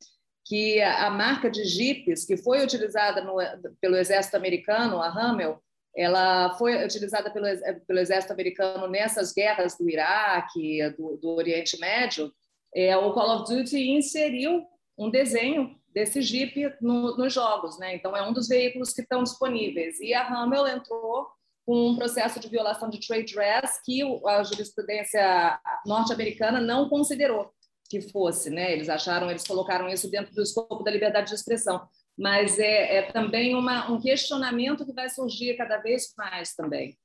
que 0.46 0.80
a 0.82 1.10
marca 1.10 1.50
de 1.50 1.66
jipes 1.66 2.24
que 2.24 2.38
foi 2.38 2.64
utilizada 2.64 3.22
no, 3.22 3.38
pelo 3.82 3.98
exército 3.98 4.38
americano, 4.38 5.02
a 5.02 5.08
Hamel, 5.10 5.60
ela 5.96 6.56
foi 6.58 6.86
utilizada 6.86 7.32
pelo, 7.32 7.48
pelo 7.88 8.00
exército 8.00 8.32
americano 8.32 8.88
nessas 8.88 9.34
guerras 9.34 9.76
do 9.78 9.90
Iraque, 9.90 10.90
do, 10.98 11.18
do 11.18 11.30
Oriente 11.30 11.80
Médio. 11.80 12.32
É, 12.76 12.96
o 12.96 13.14
Call 13.14 13.38
of 13.38 13.54
Duty 13.54 13.92
inseriu 13.92 14.64
um 14.98 15.10
desenho 15.10 15.76
desse 15.94 16.22
Jeep 16.22 16.76
no, 16.82 17.18
nos 17.18 17.34
jogos, 17.34 17.80
né? 17.80 17.96
Então 17.96 18.16
é 18.16 18.22
um 18.28 18.34
dos 18.34 18.48
veículos 18.48 18.94
que 18.94 19.02
estão 19.02 19.24
disponíveis. 19.24 20.00
E 20.00 20.14
a 20.14 20.28
Hamel 20.28 20.68
entrou 20.68 21.28
com 21.66 21.92
um 21.92 21.96
processo 21.96 22.40
de 22.40 22.50
violação 22.50 22.90
de 22.90 23.00
trade 23.00 23.34
dress 23.34 23.82
que 23.84 24.02
a 24.28 24.44
jurisprudência 24.44 25.60
norte-americana 25.86 26.62
não 26.62 26.90
considerou 26.90 27.52
que 27.90 28.02
fosse, 28.02 28.50
né? 28.50 28.74
Eles 28.74 28.90
acharam, 28.90 29.30
eles 29.30 29.46
colocaram 29.46 29.88
isso 29.90 30.10
dentro 30.10 30.34
do 30.34 30.42
escopo 30.42 30.84
da 30.84 30.92
liberdade 30.92 31.30
de 31.30 31.36
expressão, 31.36 31.88
mas 32.18 32.58
é, 32.60 32.98
é 32.98 33.12
também 33.12 33.56
uma, 33.56 33.92
um 33.92 34.00
questionamento 34.00 34.86
que 34.86 34.94
vai 34.94 35.10
surgir 35.10 35.56
cada 35.56 35.78
vez 35.78 36.14
mais 36.18 36.54
também. 36.54 36.98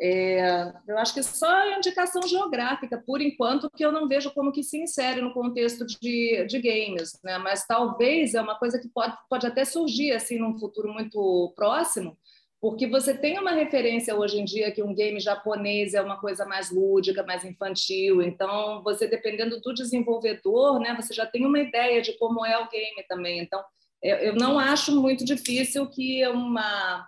É, 0.00 0.72
eu 0.88 0.98
acho 0.98 1.14
que 1.14 1.22
só 1.22 1.46
a 1.46 1.76
indicação 1.76 2.22
geográfica, 2.26 3.02
por 3.06 3.20
enquanto, 3.20 3.70
que 3.70 3.84
eu 3.84 3.92
não 3.92 4.08
vejo 4.08 4.32
como 4.32 4.50
que 4.50 4.62
se 4.62 4.78
insere 4.78 5.20
no 5.20 5.32
contexto 5.32 5.86
de, 5.86 6.44
de 6.46 6.60
games, 6.60 7.18
né? 7.22 7.38
mas 7.38 7.66
talvez 7.66 8.34
é 8.34 8.40
uma 8.40 8.58
coisa 8.58 8.80
que 8.80 8.88
pode, 8.88 9.14
pode 9.28 9.46
até 9.46 9.64
surgir 9.64 10.12
assim 10.12 10.38
num 10.38 10.58
futuro 10.58 10.92
muito 10.92 11.52
próximo, 11.54 12.16
porque 12.62 12.86
você 12.86 13.12
tem 13.12 13.40
uma 13.40 13.50
referência 13.50 14.14
hoje 14.14 14.40
em 14.40 14.44
dia 14.44 14.70
que 14.70 14.84
um 14.84 14.94
game 14.94 15.18
japonês 15.18 15.94
é 15.94 16.00
uma 16.00 16.20
coisa 16.20 16.46
mais 16.46 16.70
lúdica, 16.70 17.24
mais 17.24 17.44
infantil. 17.44 18.22
Então, 18.22 18.80
você 18.84 19.08
dependendo 19.08 19.60
do 19.60 19.74
desenvolvedor, 19.74 20.78
né, 20.78 20.94
você 20.94 21.12
já 21.12 21.26
tem 21.26 21.44
uma 21.44 21.58
ideia 21.58 22.00
de 22.00 22.16
como 22.18 22.46
é 22.46 22.56
o 22.56 22.68
game 22.70 23.02
também. 23.08 23.40
Então, 23.40 23.60
eu 24.00 24.36
não 24.36 24.60
acho 24.60 24.94
muito 24.94 25.24
difícil 25.24 25.90
que 25.90 26.24
uma, 26.28 27.04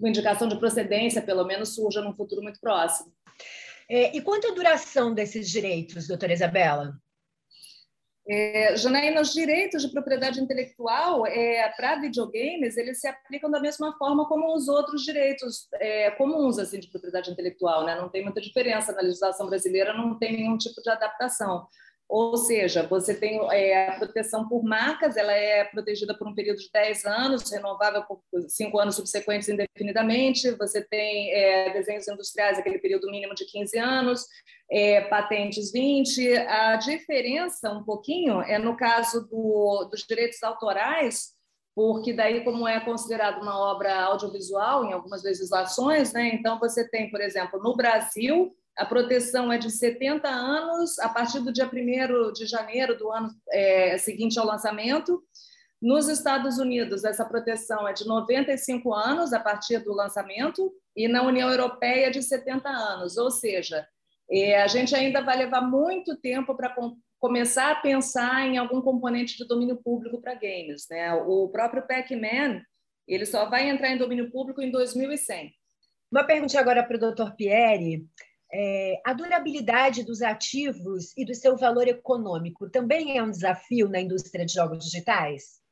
uma 0.00 0.08
indicação 0.08 0.48
de 0.48 0.58
procedência, 0.58 1.20
pelo 1.20 1.44
menos, 1.44 1.74
surja 1.74 2.00
num 2.00 2.14
futuro 2.14 2.42
muito 2.42 2.58
próximo. 2.58 3.12
É, 3.90 4.16
e 4.16 4.22
quanto 4.22 4.48
à 4.48 4.54
duração 4.54 5.12
desses 5.12 5.50
direitos, 5.50 6.08
doutora 6.08 6.32
Isabela? 6.32 6.94
É, 8.26 8.74
Janaína, 8.76 9.20
os 9.20 9.34
direitos 9.34 9.82
de 9.82 9.90
propriedade 9.90 10.40
intelectual 10.40 11.26
é, 11.26 11.68
para 11.76 11.96
videogames, 11.96 12.76
eles 12.76 12.98
se 13.00 13.06
aplicam 13.06 13.50
da 13.50 13.60
mesma 13.60 13.96
forma 13.98 14.26
como 14.26 14.54
os 14.54 14.66
outros 14.66 15.02
direitos 15.02 15.68
é, 15.74 16.10
comuns 16.12 16.58
assim, 16.58 16.80
de 16.80 16.88
propriedade 16.88 17.30
intelectual. 17.30 17.84
Né? 17.84 17.94
Não 17.94 18.08
tem 18.08 18.24
muita 18.24 18.40
diferença 18.40 18.92
na 18.92 19.02
legislação 19.02 19.46
brasileira, 19.46 19.92
não 19.92 20.18
tem 20.18 20.36
nenhum 20.36 20.56
tipo 20.56 20.80
de 20.80 20.88
adaptação. 20.88 21.66
Ou 22.08 22.36
seja, 22.36 22.86
você 22.86 23.14
tem 23.14 23.40
é, 23.50 23.88
a 23.88 23.98
proteção 23.98 24.46
por 24.46 24.62
marcas, 24.62 25.16
ela 25.16 25.32
é 25.32 25.64
protegida 25.64 26.16
por 26.16 26.28
um 26.28 26.34
período 26.34 26.58
de 26.58 26.70
10 26.70 27.04
anos, 27.06 27.50
renovável 27.50 28.04
por 28.04 28.20
5 28.46 28.78
anos 28.78 28.96
subsequentes 28.96 29.48
indefinidamente. 29.48 30.50
Você 30.52 30.82
tem 30.82 31.32
é, 31.32 31.72
desenhos 31.72 32.06
industriais, 32.06 32.58
aquele 32.58 32.78
período 32.78 33.10
mínimo 33.10 33.34
de 33.34 33.46
15 33.46 33.78
anos, 33.78 34.26
é, 34.70 35.00
patentes 35.02 35.72
20. 35.72 36.36
A 36.36 36.76
diferença, 36.76 37.72
um 37.72 37.82
pouquinho, 37.82 38.42
é 38.42 38.58
no 38.58 38.76
caso 38.76 39.26
do, 39.26 39.88
dos 39.90 40.04
direitos 40.06 40.42
autorais, 40.42 41.32
porque 41.74 42.12
daí, 42.12 42.44
como 42.44 42.68
é 42.68 42.78
considerado 42.78 43.42
uma 43.42 43.58
obra 43.58 44.02
audiovisual 44.02 44.84
em 44.84 44.92
algumas 44.92 45.24
legislações, 45.24 46.12
né? 46.12 46.28
então 46.32 46.60
você 46.60 46.88
tem, 46.88 47.10
por 47.10 47.20
exemplo, 47.20 47.60
no 47.60 47.74
Brasil, 47.74 48.54
a 48.76 48.84
proteção 48.84 49.52
é 49.52 49.58
de 49.58 49.70
70 49.70 50.28
anos 50.28 50.98
a 50.98 51.08
partir 51.08 51.40
do 51.40 51.52
dia 51.52 51.66
1 51.66 52.32
de 52.32 52.46
janeiro 52.46 52.96
do 52.96 53.10
ano 53.10 53.30
é, 53.50 53.96
seguinte 53.98 54.38
ao 54.38 54.46
lançamento. 54.46 55.22
Nos 55.80 56.08
Estados 56.08 56.58
Unidos, 56.58 57.04
essa 57.04 57.24
proteção 57.24 57.86
é 57.86 57.92
de 57.92 58.06
95 58.06 58.92
anos 58.92 59.32
a 59.32 59.40
partir 59.40 59.78
do 59.80 59.92
lançamento, 59.92 60.72
e 60.96 61.06
na 61.06 61.22
União 61.22 61.50
Europeia, 61.50 62.10
de 62.10 62.22
70 62.22 62.68
anos. 62.68 63.16
Ou 63.16 63.30
seja, 63.30 63.86
é, 64.30 64.62
a 64.62 64.66
gente 64.66 64.94
ainda 64.94 65.20
vai 65.20 65.36
levar 65.36 65.60
muito 65.60 66.16
tempo 66.16 66.54
para 66.56 66.70
com, 66.70 66.96
começar 67.18 67.70
a 67.72 67.76
pensar 67.76 68.46
em 68.46 68.56
algum 68.56 68.80
componente 68.80 69.36
de 69.36 69.46
domínio 69.46 69.76
público 69.76 70.20
para 70.20 70.34
games. 70.34 70.86
Né? 70.90 71.12
O 71.12 71.48
próprio 71.48 71.86
Pac-Man 71.86 72.62
ele 73.06 73.26
só 73.26 73.48
vai 73.48 73.68
entrar 73.68 73.90
em 73.90 73.98
domínio 73.98 74.30
público 74.30 74.62
em 74.62 74.70
2100. 74.70 75.52
Uma 76.10 76.24
pergunta 76.24 76.58
agora 76.58 76.82
para 76.82 76.96
o 76.96 77.12
Dr. 77.12 77.34
Pierre 77.36 78.06
é, 78.52 79.00
a 79.04 79.12
durabilidade 79.12 80.04
dos 80.04 80.22
ativos 80.22 81.12
e 81.16 81.24
do 81.24 81.34
seu 81.34 81.56
valor 81.56 81.88
econômico 81.88 82.68
também 82.70 83.16
é 83.16 83.22
um 83.22 83.30
desafio 83.30 83.88
na 83.88 84.00
indústria 84.00 84.44
de 84.44 84.52
jogos 84.52 84.84
digitais? 84.84 85.62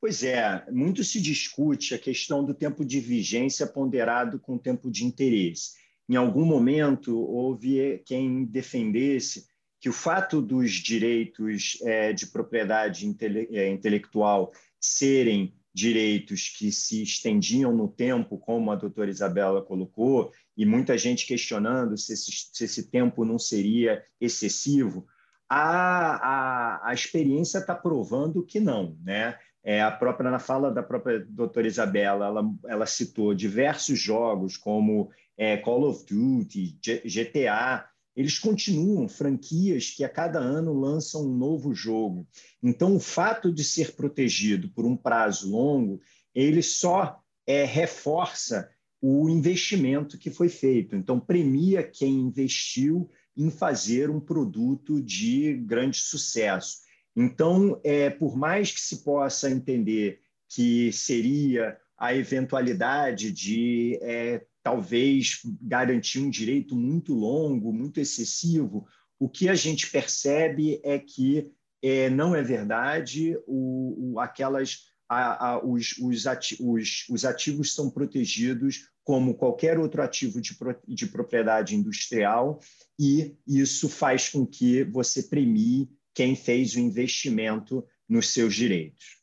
Pois 0.00 0.22
é, 0.22 0.64
muito 0.70 1.04
se 1.04 1.20
discute 1.20 1.94
a 1.94 1.98
questão 1.98 2.44
do 2.44 2.52
tempo 2.52 2.84
de 2.84 2.98
vigência 2.98 3.66
ponderado 3.66 4.40
com 4.40 4.56
o 4.56 4.58
tempo 4.58 4.90
de 4.90 5.04
interesse. 5.04 5.80
Em 6.08 6.16
algum 6.16 6.44
momento, 6.44 7.16
houve 7.18 8.02
quem 8.04 8.44
defendesse 8.44 9.46
que 9.80 9.88
o 9.88 9.92
fato 9.92 10.42
dos 10.42 10.72
direitos 10.72 11.78
é, 11.82 12.12
de 12.12 12.26
propriedade 12.26 13.06
intele 13.06 13.48
é, 13.52 13.68
intelectual 13.68 14.52
serem 14.80 15.54
direitos 15.74 16.48
que 16.48 16.70
se 16.70 17.02
estendiam 17.02 17.72
no 17.72 17.88
tempo, 17.88 18.38
como 18.38 18.70
a 18.70 18.76
doutora 18.76 19.10
Isabela 19.10 19.62
colocou, 19.62 20.32
e 20.56 20.66
muita 20.66 20.98
gente 20.98 21.26
questionando 21.26 21.96
se 21.96 22.12
esse, 22.12 22.30
se 22.52 22.64
esse 22.64 22.90
tempo 22.90 23.24
não 23.24 23.38
seria 23.38 24.04
excessivo, 24.20 25.06
a, 25.48 26.16
a, 26.16 26.90
a 26.90 26.94
experiência 26.94 27.58
está 27.58 27.74
provando 27.74 28.44
que 28.44 28.60
não. 28.60 28.96
Né? 29.02 29.38
É, 29.62 29.82
a 29.82 29.90
própria, 29.90 30.30
na 30.30 30.38
fala 30.38 30.70
da 30.70 30.82
própria 30.82 31.24
doutora 31.28 31.66
Isabela, 31.66 32.26
ela, 32.26 32.44
ela 32.66 32.86
citou 32.86 33.34
diversos 33.34 33.98
jogos 33.98 34.56
como 34.56 35.10
é, 35.36 35.56
Call 35.56 35.88
of 35.88 36.04
Duty, 36.06 36.78
GTA, 37.04 37.86
eles 38.14 38.38
continuam 38.38 39.08
franquias 39.08 39.90
que 39.90 40.04
a 40.04 40.08
cada 40.08 40.38
ano 40.38 40.72
lançam 40.72 41.24
um 41.24 41.36
novo 41.36 41.74
jogo. 41.74 42.26
Então, 42.62 42.94
o 42.94 43.00
fato 43.00 43.52
de 43.52 43.64
ser 43.64 43.92
protegido 43.92 44.68
por 44.68 44.84
um 44.84 44.96
prazo 44.96 45.50
longo, 45.50 46.00
ele 46.34 46.62
só 46.62 47.20
é, 47.46 47.64
reforça 47.64 48.70
o 49.00 49.28
investimento 49.28 50.18
que 50.18 50.30
foi 50.30 50.48
feito. 50.48 50.94
Então, 50.94 51.18
premia 51.18 51.82
quem 51.82 52.14
investiu 52.14 53.10
em 53.36 53.50
fazer 53.50 54.10
um 54.10 54.20
produto 54.20 55.02
de 55.02 55.54
grande 55.54 55.98
sucesso. 55.98 56.78
Então, 57.16 57.80
é, 57.82 58.10
por 58.10 58.36
mais 58.36 58.70
que 58.70 58.80
se 58.80 59.02
possa 59.02 59.50
entender 59.50 60.20
que 60.48 60.92
seria 60.92 61.76
a 61.96 62.14
eventualidade 62.14 63.32
de 63.32 63.98
é, 64.02 64.44
talvez 64.62 65.40
garantir 65.60 66.20
um 66.20 66.30
direito 66.30 66.76
muito 66.76 67.14
longo, 67.14 67.72
muito 67.72 68.00
excessivo. 68.00 68.86
O 69.18 69.28
que 69.28 69.48
a 69.48 69.54
gente 69.54 69.90
percebe 69.90 70.80
é 70.84 70.98
que 70.98 71.50
é, 71.82 72.08
não 72.08 72.34
é 72.34 72.42
verdade, 72.42 73.36
o, 73.46 74.12
o 74.14 74.20
aquelas, 74.20 74.84
a, 75.08 75.48
a, 75.48 75.64
os, 75.64 75.98
os, 75.98 76.26
ati, 76.26 76.56
os, 76.60 77.06
os 77.10 77.24
ativos 77.24 77.74
são 77.74 77.90
protegidos 77.90 78.88
como 79.04 79.34
qualquer 79.34 79.78
outro 79.78 80.00
ativo 80.00 80.40
de, 80.40 80.56
de 80.86 81.06
propriedade 81.06 81.74
industrial, 81.74 82.60
e 82.98 83.36
isso 83.46 83.88
faz 83.88 84.28
com 84.28 84.46
que 84.46 84.84
você 84.84 85.24
premie 85.24 85.90
quem 86.14 86.36
fez 86.36 86.74
o 86.74 86.80
investimento 86.80 87.84
nos 88.08 88.28
seus 88.28 88.54
direitos. 88.54 89.21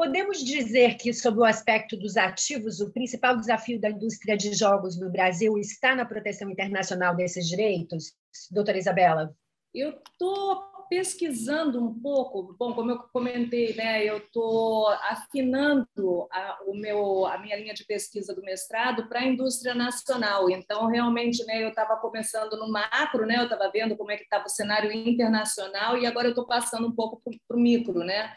Podemos 0.00 0.42
dizer 0.42 0.96
que, 0.96 1.12
sob 1.12 1.40
o 1.40 1.44
aspecto 1.44 1.94
dos 1.94 2.16
ativos, 2.16 2.80
o 2.80 2.90
principal 2.90 3.36
desafio 3.36 3.78
da 3.78 3.90
indústria 3.90 4.34
de 4.34 4.54
jogos 4.54 4.98
no 4.98 5.12
Brasil 5.12 5.58
está 5.58 5.94
na 5.94 6.06
proteção 6.06 6.48
internacional 6.48 7.14
desses 7.14 7.46
direitos, 7.46 8.14
doutora 8.50 8.78
Isabela? 8.78 9.36
Eu 9.74 9.90
estou 9.90 10.62
pesquisando 10.88 11.84
um 11.84 12.00
pouco, 12.00 12.56
bom, 12.58 12.72
como 12.72 12.92
eu 12.92 12.98
comentei, 13.12 13.74
né, 13.74 14.02
eu 14.02 14.16
estou 14.16 14.88
afinando 14.88 16.26
a, 16.32 16.58
o 16.66 16.74
meu, 16.74 17.26
a 17.26 17.36
minha 17.36 17.56
linha 17.56 17.74
de 17.74 17.84
pesquisa 17.84 18.34
do 18.34 18.42
mestrado 18.42 19.06
para 19.06 19.20
a 19.20 19.26
indústria 19.26 19.74
nacional. 19.74 20.48
Então, 20.48 20.86
realmente, 20.86 21.44
né, 21.44 21.62
eu 21.62 21.68
estava 21.68 21.94
começando 21.96 22.56
no 22.56 22.72
macro, 22.72 23.26
né, 23.26 23.36
eu 23.36 23.44
estava 23.44 23.70
vendo 23.70 23.96
como 23.98 24.10
é 24.10 24.16
que 24.16 24.24
estava 24.24 24.46
o 24.46 24.50
cenário 24.50 24.90
internacional 24.90 25.98
e 25.98 26.06
agora 26.06 26.26
eu 26.26 26.30
estou 26.30 26.46
passando 26.46 26.88
um 26.88 26.94
pouco 26.94 27.22
para 27.46 27.56
o 27.56 27.60
micro, 27.60 27.98
né. 27.98 28.34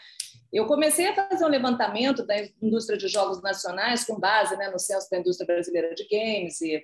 Eu 0.54 0.68
comecei 0.68 1.08
a 1.08 1.16
fazer 1.16 1.44
um 1.44 1.50
levantamento 1.50 2.26
da 2.26 2.36
indústria 2.62 2.98
de 2.98 3.08
jogos 3.08 3.42
nacionais 3.42 4.06
com 4.06 4.20
base 4.20 4.56
né, 4.56 4.70
no 4.70 4.78
Censo 4.78 5.10
da 5.10 5.18
Indústria 5.18 5.48
Brasileira 5.48 5.96
de 5.96 6.08
Games 6.08 6.62
e 6.62 6.84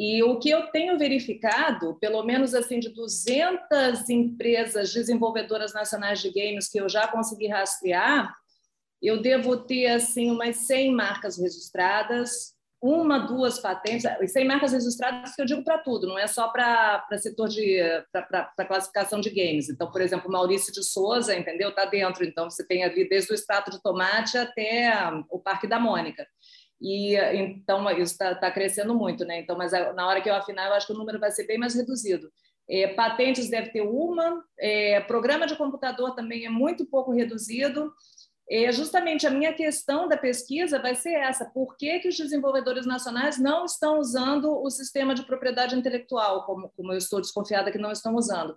e 0.00 0.22
o 0.22 0.38
que 0.38 0.48
eu 0.48 0.68
tenho 0.68 0.96
verificado, 0.96 1.96
pelo 1.96 2.22
menos 2.22 2.54
assim 2.54 2.78
de 2.78 2.88
200 2.90 4.08
empresas 4.08 4.94
desenvolvedoras 4.94 5.74
nacionais 5.74 6.20
de 6.20 6.30
games 6.30 6.68
que 6.68 6.80
eu 6.80 6.88
já 6.88 7.08
consegui 7.08 7.48
rastrear, 7.48 8.32
eu 9.02 9.20
devo 9.20 9.56
ter 9.56 9.88
assim 9.88 10.30
umas 10.30 10.56
100 10.58 10.94
marcas 10.94 11.36
registradas, 11.36 12.54
uma, 12.80 13.18
duas 13.18 13.58
patentes, 13.58 14.04
100 14.32 14.46
marcas 14.46 14.72
registradas 14.72 15.34
que 15.34 15.42
eu 15.42 15.46
digo 15.46 15.64
para 15.64 15.78
tudo, 15.78 16.06
não 16.06 16.18
é 16.18 16.26
só 16.28 16.48
para 16.48 17.04
setor 17.18 17.48
de 17.48 17.78
para 18.12 18.66
classificação 18.66 19.20
de 19.20 19.30
games. 19.30 19.68
Então, 19.68 19.90
por 19.90 20.00
exemplo, 20.00 20.30
Maurício 20.30 20.72
de 20.72 20.84
Souza, 20.84 21.36
entendeu? 21.36 21.70
Está 21.70 21.84
dentro. 21.84 22.24
Então, 22.24 22.48
você 22.48 22.64
tem 22.66 22.84
ali 22.84 23.08
desde 23.08 23.32
o 23.32 23.34
extrato 23.34 23.70
de 23.70 23.82
tomate 23.82 24.38
até 24.38 24.92
o 25.28 25.40
Parque 25.40 25.66
da 25.66 25.80
Mônica. 25.80 26.24
E 26.80 27.16
então 27.16 27.90
isso 27.90 28.12
está 28.12 28.34
tá 28.36 28.50
crescendo 28.50 28.94
muito, 28.94 29.24
né? 29.24 29.40
Então, 29.40 29.56
mas 29.56 29.72
na 29.72 30.06
hora 30.06 30.20
que 30.20 30.30
eu 30.30 30.34
afinar, 30.34 30.68
eu 30.68 30.74
acho 30.74 30.86
que 30.86 30.92
o 30.92 30.96
número 30.96 31.18
vai 31.18 31.32
ser 31.32 31.46
bem 31.46 31.58
mais 31.58 31.74
reduzido. 31.74 32.30
É, 32.70 32.86
patentes 32.88 33.48
deve 33.48 33.70
ter 33.70 33.80
uma, 33.80 34.44
é, 34.58 35.00
programa 35.00 35.46
de 35.46 35.56
computador 35.56 36.14
também 36.14 36.44
é 36.44 36.50
muito 36.50 36.86
pouco 36.86 37.10
reduzido. 37.12 37.92
É, 38.50 38.72
justamente 38.72 39.26
a 39.26 39.30
minha 39.30 39.52
questão 39.52 40.08
da 40.08 40.16
pesquisa 40.16 40.78
vai 40.80 40.94
ser 40.94 41.12
essa: 41.12 41.44
por 41.44 41.76
que, 41.76 41.98
que 42.00 42.08
os 42.08 42.16
desenvolvedores 42.16 42.86
nacionais 42.86 43.38
não 43.38 43.66
estão 43.66 43.98
usando 43.98 44.50
o 44.62 44.70
sistema 44.70 45.14
de 45.14 45.24
propriedade 45.24 45.76
intelectual, 45.76 46.46
como, 46.46 46.70
como 46.70 46.92
eu 46.92 46.98
estou 46.98 47.20
desconfiada 47.20 47.70
que 47.70 47.78
não 47.78 47.92
estão 47.92 48.14
usando? 48.14 48.56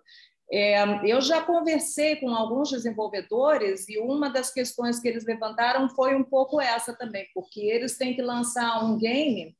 É, 0.53 0.83
eu 1.09 1.21
já 1.21 1.41
conversei 1.41 2.17
com 2.17 2.29
alguns 2.29 2.69
desenvolvedores 2.69 3.87
e 3.87 3.97
uma 3.99 4.29
das 4.29 4.51
questões 4.51 4.99
que 4.99 5.07
eles 5.07 5.25
levantaram 5.25 5.89
foi 5.89 6.13
um 6.13 6.23
pouco 6.23 6.59
essa 6.59 6.93
também, 6.93 7.25
porque 7.33 7.61
eles 7.61 7.97
têm 7.97 8.13
que 8.13 8.21
lançar 8.21 8.83
um 8.83 8.97
game 8.97 9.55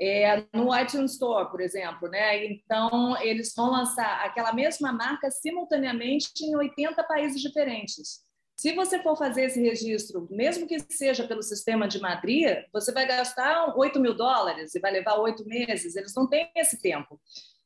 é, 0.00 0.46
no 0.54 0.74
iTunes 0.78 1.12
Store, 1.12 1.50
por 1.50 1.60
exemplo, 1.60 2.08
né? 2.08 2.46
Então 2.46 3.18
eles 3.22 3.52
vão 3.54 3.70
lançar 3.70 4.24
aquela 4.24 4.52
mesma 4.52 4.92
marca 4.92 5.30
simultaneamente 5.30 6.30
em 6.42 6.56
80 6.56 7.02
países 7.04 7.40
diferentes. 7.40 8.29
Se 8.60 8.74
você 8.74 9.02
for 9.02 9.16
fazer 9.16 9.44
esse 9.44 9.58
registro, 9.58 10.28
mesmo 10.30 10.66
que 10.66 10.78
seja 10.90 11.26
pelo 11.26 11.42
sistema 11.42 11.88
de 11.88 11.98
Madrid, 11.98 12.46
você 12.70 12.92
vai 12.92 13.06
gastar 13.06 13.74
8 13.74 13.98
mil 13.98 14.12
dólares 14.12 14.74
e 14.74 14.80
vai 14.80 14.92
levar 14.92 15.18
oito 15.18 15.46
meses. 15.46 15.96
Eles 15.96 16.14
não 16.14 16.28
têm 16.28 16.50
esse 16.54 16.78
tempo. 16.78 17.18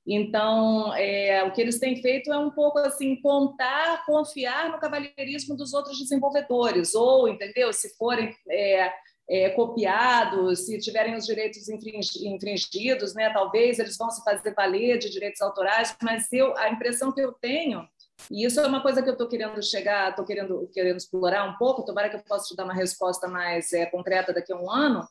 Então, 0.07 0.95
é, 0.95 1.43
o 1.43 1.53
que 1.53 1.61
eles 1.61 1.81
têm 1.81 2.01
feito 2.01 2.33
é 2.33 2.39
um 2.39 2.53
pouco 2.53 2.79
assim 2.79 3.21
contar, 3.21 4.07
confiar 4.07 4.71
no 4.71 4.79
cavalheirismo 4.79 5.57
dos 5.57 5.75
outros 5.75 5.99
desenvolvedores, 5.99 6.95
ou, 6.95 7.27
entendeu? 7.29 7.73
Se 7.73 7.97
forem 7.97 8.33
é, 8.49 8.93
é, 9.29 9.51
copiados, 9.51 10.67
se 10.67 10.79
tiverem 10.79 11.17
os 11.17 11.27
direitos 11.27 11.69
infringidos, 11.69 13.17
né? 13.17 13.33
Talvez 13.33 13.81
eles 13.81 13.97
vão 13.97 14.11
se 14.11 14.23
fazer 14.23 14.55
valer 14.55 14.99
de 14.99 15.11
direitos 15.11 15.43
autorais, 15.43 15.97
mas 16.01 16.33
eu, 16.33 16.57
a 16.57 16.69
impressão 16.69 17.11
que 17.11 17.21
eu 17.21 17.33
tenho 17.33 17.85
e 18.31 18.45
isso 18.45 18.61
é 18.61 18.67
uma 18.67 18.83
coisa 18.83 19.03
que 19.03 19.09
eu 19.09 19.13
estou 19.15 19.29
querendo 19.29 19.63
chegar, 19.63 20.11
estou 20.11 20.25
querendo, 20.25 20.69
querendo 20.73 20.97
explorar 20.97 21.45
um 21.49 21.57
pouco. 21.57 21.85
Tomara 21.85 22.09
que 22.09 22.17
eu 22.17 22.23
possa 22.23 22.49
te 22.49 22.57
dar 22.57 22.65
uma 22.65 22.75
resposta 22.75 23.29
mais 23.29 23.73
é, 23.73 23.87
concreta 23.87 24.33
daqui 24.33 24.53
a 24.53 24.57
um 24.57 24.71
ano 24.71 25.07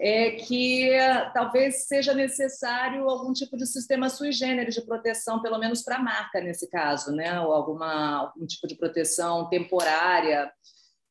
é 0.00 0.30
que 0.32 0.90
talvez 1.34 1.88
seja 1.88 2.14
necessário 2.14 3.08
algum 3.08 3.32
tipo 3.32 3.56
de 3.56 3.66
sistema 3.66 4.08
sui 4.08 4.30
generis 4.30 4.74
de 4.74 4.82
proteção, 4.82 5.42
pelo 5.42 5.58
menos 5.58 5.82
para 5.82 5.96
a 5.96 6.02
marca 6.02 6.40
nesse 6.40 6.70
caso, 6.70 7.10
né? 7.10 7.40
ou 7.40 7.52
alguma, 7.52 8.18
algum 8.18 8.46
tipo 8.46 8.68
de 8.68 8.76
proteção 8.76 9.48
temporária. 9.48 10.52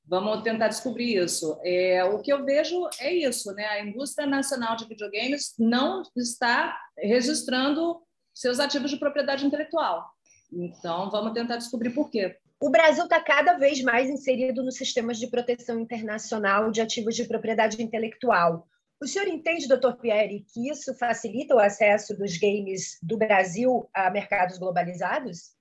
Vamos 0.06 0.41
tentar 0.41 0.69
descobrir 0.69 1.21
isso. 1.21 1.60
É, 1.65 2.02
o 2.06 2.21
que 2.21 2.32
eu 2.32 2.45
vejo 2.45 2.88
é 2.97 3.13
isso, 3.13 3.52
né? 3.54 3.65
A 3.65 3.86
indústria 3.86 4.26
nacional 4.26 4.78
de 4.78 4.88
videogames 4.88 5.54
não 5.60 6.02
está 6.15 6.80
registrando 6.97 8.02
seus 8.34 8.58
ativos 8.58 8.89
de 8.89 8.97
propriedade 8.97 9.45
intelectual. 9.45 10.06
Então, 10.51 11.10
vamos 11.10 11.33
tentar 11.33 11.57
descobrir 11.57 11.91
por 11.91 12.10
quê. 12.10 12.38
O 12.60 12.71
Brasil 12.71 13.03
está 13.03 13.21
cada 13.21 13.57
vez 13.57 13.81
mais 13.83 14.10
inserido 14.10 14.63
nos 14.63 14.75
sistemas 14.75 15.19
de 15.19 15.27
proteção 15.27 15.79
internacional 15.79 16.71
de 16.71 16.81
ativos 16.81 17.15
de 17.15 17.25
propriedade 17.25 17.81
intelectual. 17.81 18.67
O 18.99 19.05
senhor 19.05 19.27
entende, 19.27 19.67
doutor 19.67 19.97
Pierre, 19.97 20.43
que 20.51 20.69
isso 20.69 20.93
facilita 20.95 21.53
o 21.53 21.60
acesso 21.60 22.17
dos 22.17 22.36
games 22.38 22.97
do 23.03 23.15
Brasil 23.15 23.88
a 23.93 24.10
mercados 24.10 24.57
globalizados? 24.57 25.51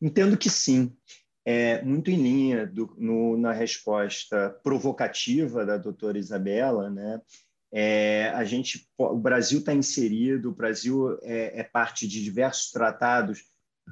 Entendo 0.00 0.38
que 0.38 0.48
sim. 0.48 0.96
É 1.44 1.82
muito 1.82 2.10
em 2.10 2.16
linha 2.16 2.66
do, 2.66 2.96
no, 2.98 3.36
na 3.36 3.52
resposta 3.52 4.50
provocativa 4.64 5.66
da 5.66 5.76
doutora 5.76 6.18
Isabela, 6.18 6.90
né? 6.90 7.20
É, 7.70 8.28
a 8.30 8.42
gente, 8.42 8.88
o 8.96 9.18
Brasil 9.18 9.58
está 9.58 9.74
inserido, 9.74 10.48
o 10.48 10.54
Brasil 10.54 11.18
é, 11.22 11.60
é 11.60 11.62
parte 11.62 12.08
de 12.08 12.24
diversos 12.24 12.70
tratados 12.70 13.44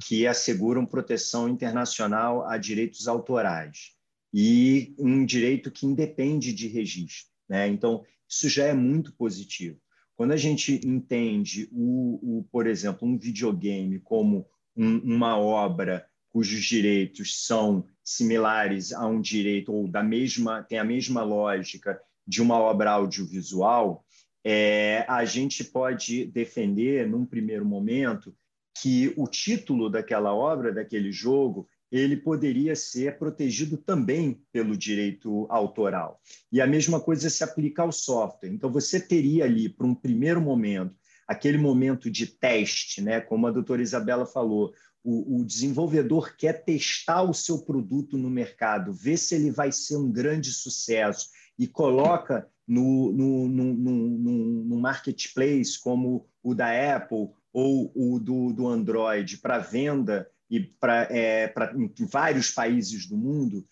que 0.02 0.26
asseguram 0.26 0.84
proteção 0.84 1.48
internacional 1.48 2.46
a 2.46 2.56
direitos 2.56 3.06
autorais 3.06 3.92
e 4.32 4.94
um 4.98 5.24
direito 5.24 5.70
que 5.70 5.86
independe 5.86 6.52
de 6.52 6.66
registro. 6.66 7.30
Né? 7.48 7.68
Então, 7.68 8.04
isso 8.28 8.48
já 8.48 8.66
é 8.66 8.74
muito 8.74 9.14
positivo. 9.14 9.78
Quando 10.16 10.32
a 10.32 10.36
gente 10.36 10.80
entende, 10.84 11.68
o, 11.72 12.38
o 12.38 12.44
por 12.50 12.66
exemplo, 12.66 13.06
um 13.06 13.18
videogame 13.18 14.00
como 14.00 14.46
um, 14.76 14.98
uma 14.98 15.38
obra 15.38 16.06
cujos 16.32 16.64
direitos 16.64 17.44
são 17.46 17.86
similares 18.02 18.92
a 18.92 19.06
um 19.06 19.20
direito 19.20 19.72
ou 19.72 19.86
da 19.86 20.02
mesma 20.02 20.64
tem 20.64 20.78
a 20.78 20.84
mesma 20.84 21.22
lógica 21.22 22.00
de 22.26 22.42
uma 22.42 22.58
obra 22.58 22.90
audiovisual, 22.90 24.04
é, 24.42 25.04
a 25.08 25.24
gente 25.24 25.62
pode 25.64 26.26
defender, 26.26 27.08
num 27.08 27.24
primeiro 27.24 27.64
momento, 27.64 28.34
que 28.74 29.12
o 29.16 29.26
título 29.26 29.88
daquela 29.88 30.34
obra, 30.34 30.72
daquele 30.72 31.12
jogo, 31.12 31.68
ele 31.90 32.16
poderia 32.16 32.74
ser 32.74 33.18
protegido 33.18 33.76
também 33.76 34.42
pelo 34.52 34.76
direito 34.76 35.46
autoral. 35.48 36.20
E 36.50 36.60
a 36.60 36.66
mesma 36.66 37.00
coisa 37.00 37.30
se 37.30 37.44
aplica 37.44 37.82
ao 37.82 37.92
software. 37.92 38.50
Então, 38.50 38.70
você 38.70 38.98
teria 38.98 39.44
ali, 39.44 39.68
para 39.68 39.86
um 39.86 39.94
primeiro 39.94 40.40
momento, 40.40 40.96
aquele 41.26 41.56
momento 41.56 42.10
de 42.10 42.26
teste, 42.26 43.00
né? 43.00 43.20
como 43.20 43.46
a 43.46 43.52
doutora 43.52 43.80
Isabela 43.80 44.26
falou, 44.26 44.72
o, 45.04 45.40
o, 45.40 45.44
desenvolvedor 45.44 46.34
quer 46.36 46.64
testar 46.64 47.22
o 47.22 47.34
seu 47.34 47.58
produto 47.58 48.16
no 48.16 48.30
mercado, 48.30 48.92
ver 48.92 49.18
se 49.18 49.34
ele 49.34 49.50
vai 49.50 49.70
ser 49.70 49.96
um 49.96 50.10
grande 50.10 50.50
sucesso 50.50 51.28
e 51.58 51.66
coloca 51.66 52.48
no, 52.66 53.12
no, 53.12 53.46
no, 53.48 53.74
no, 53.74 54.64
no 54.64 54.80
marketplace 54.80 55.78
como 55.78 56.26
o 56.42 56.54
da 56.54 56.96
Apple 56.96 57.28
ou 57.54 57.92
o 57.94 58.18
do, 58.18 58.52
do 58.52 58.66
Android 58.66 59.38
para 59.38 59.58
venda 59.58 60.28
e 60.50 60.60
para 60.60 61.08
é, 61.10 61.54
em 61.74 62.04
vários 62.04 62.50
países 62.50 63.06
do 63.06 63.16
mundo, 63.16 63.64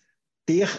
ter 0.45 0.69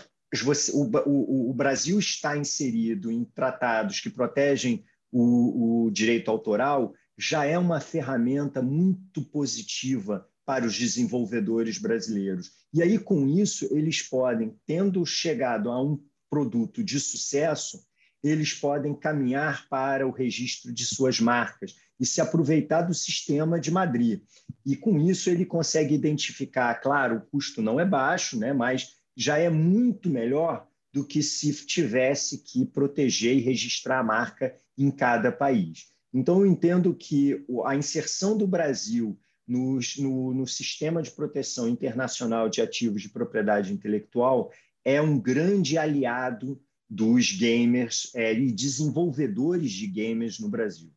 você, 0.43 0.73
o, 0.73 0.91
o, 1.07 1.51
o, 1.51 1.55
Brasil 1.55 1.99
está 1.99 2.37
inserido 2.37 3.13
em 3.13 3.25
tratados 3.25 4.01
que 4.01 4.11
protegem 4.11 4.85
o, 5.13 5.85
o 5.85 5.91
direito 5.91 6.31
autoral 6.31 6.93
já 7.17 7.45
é 7.45 7.57
uma 7.57 7.79
ferramenta 7.79 8.61
muito 8.61 9.23
positiva 9.23 10.27
para 10.45 10.67
os 10.67 10.77
desenvolvedores 10.77 11.79
brasileiros. 11.79 12.51
E 12.73 12.83
aí, 12.83 12.99
com 12.99 13.29
isso, 13.29 13.69
eles 13.71 14.03
podem, 14.03 14.57
tendo 14.67 15.07
chegado 15.07 15.71
a 15.71 15.81
um 15.81 16.03
produto 16.29 16.83
de 16.83 16.99
sucesso, 16.99 17.87
eles 18.23 18.53
podem 18.53 18.95
caminhar 18.95 19.69
para 19.69 20.07
o 20.07 20.11
registro 20.11 20.73
de 20.73 20.85
suas 20.85 21.21
marcas 21.21 21.77
e 21.99 22.07
se 22.07 22.21
aproveitar 22.21 22.83
do 22.83 22.95
sistema 22.95 23.59
de 23.61 23.71
Madrid. 23.71 24.23
E 24.65 24.77
com 24.77 24.99
isso 25.01 25.31
ele 25.31 25.45
consegue 25.45 25.95
identificar, 25.95 26.75
claro, 26.77 27.17
o 27.17 27.21
custo 27.21 27.63
não 27.63 27.79
é 27.79 27.85
baixo, 27.85 28.39
né, 28.39 28.53
mas 28.53 28.97
já 29.17 29.39
é 29.39 29.49
muito 29.49 30.11
melhor 30.11 30.67
do 30.93 31.05
que 31.05 31.23
se 31.23 31.53
tivesse 31.67 32.39
que 32.39 32.65
proteger 32.65 33.37
e 33.37 33.41
registrar 33.41 33.99
a 33.99 34.05
marca 34.05 34.55
em 34.79 34.91
cada 34.91 35.33
país. 35.33 35.89
Então, 36.13 36.41
eu 36.41 36.47
entendo 36.47 36.95
que 36.95 37.45
a 37.65 37.75
inserção 37.75 38.39
do 38.39 38.47
Brasil 38.47 39.19
no, 39.47 39.81
no, 39.99 40.35
no, 40.35 40.47
sistema 40.47 41.03
de 41.03 41.11
proteção 41.11 41.69
internacional 41.69 42.49
de 42.49 42.63
ativos 42.63 43.03
de 43.03 43.09
propriedade 43.09 43.73
intelectual 43.73 44.53
é 44.85 45.03
um 45.03 45.19
grande 45.19 45.77
aliado 45.77 46.61
dos 46.89 47.33
gamers 47.33 48.11
é, 48.15 48.33
e 48.33 48.53
desenvolvedores 48.53 49.73
de 49.73 49.87
gamers 49.87 50.39
no 50.39 50.49
Brasil. 50.49 50.93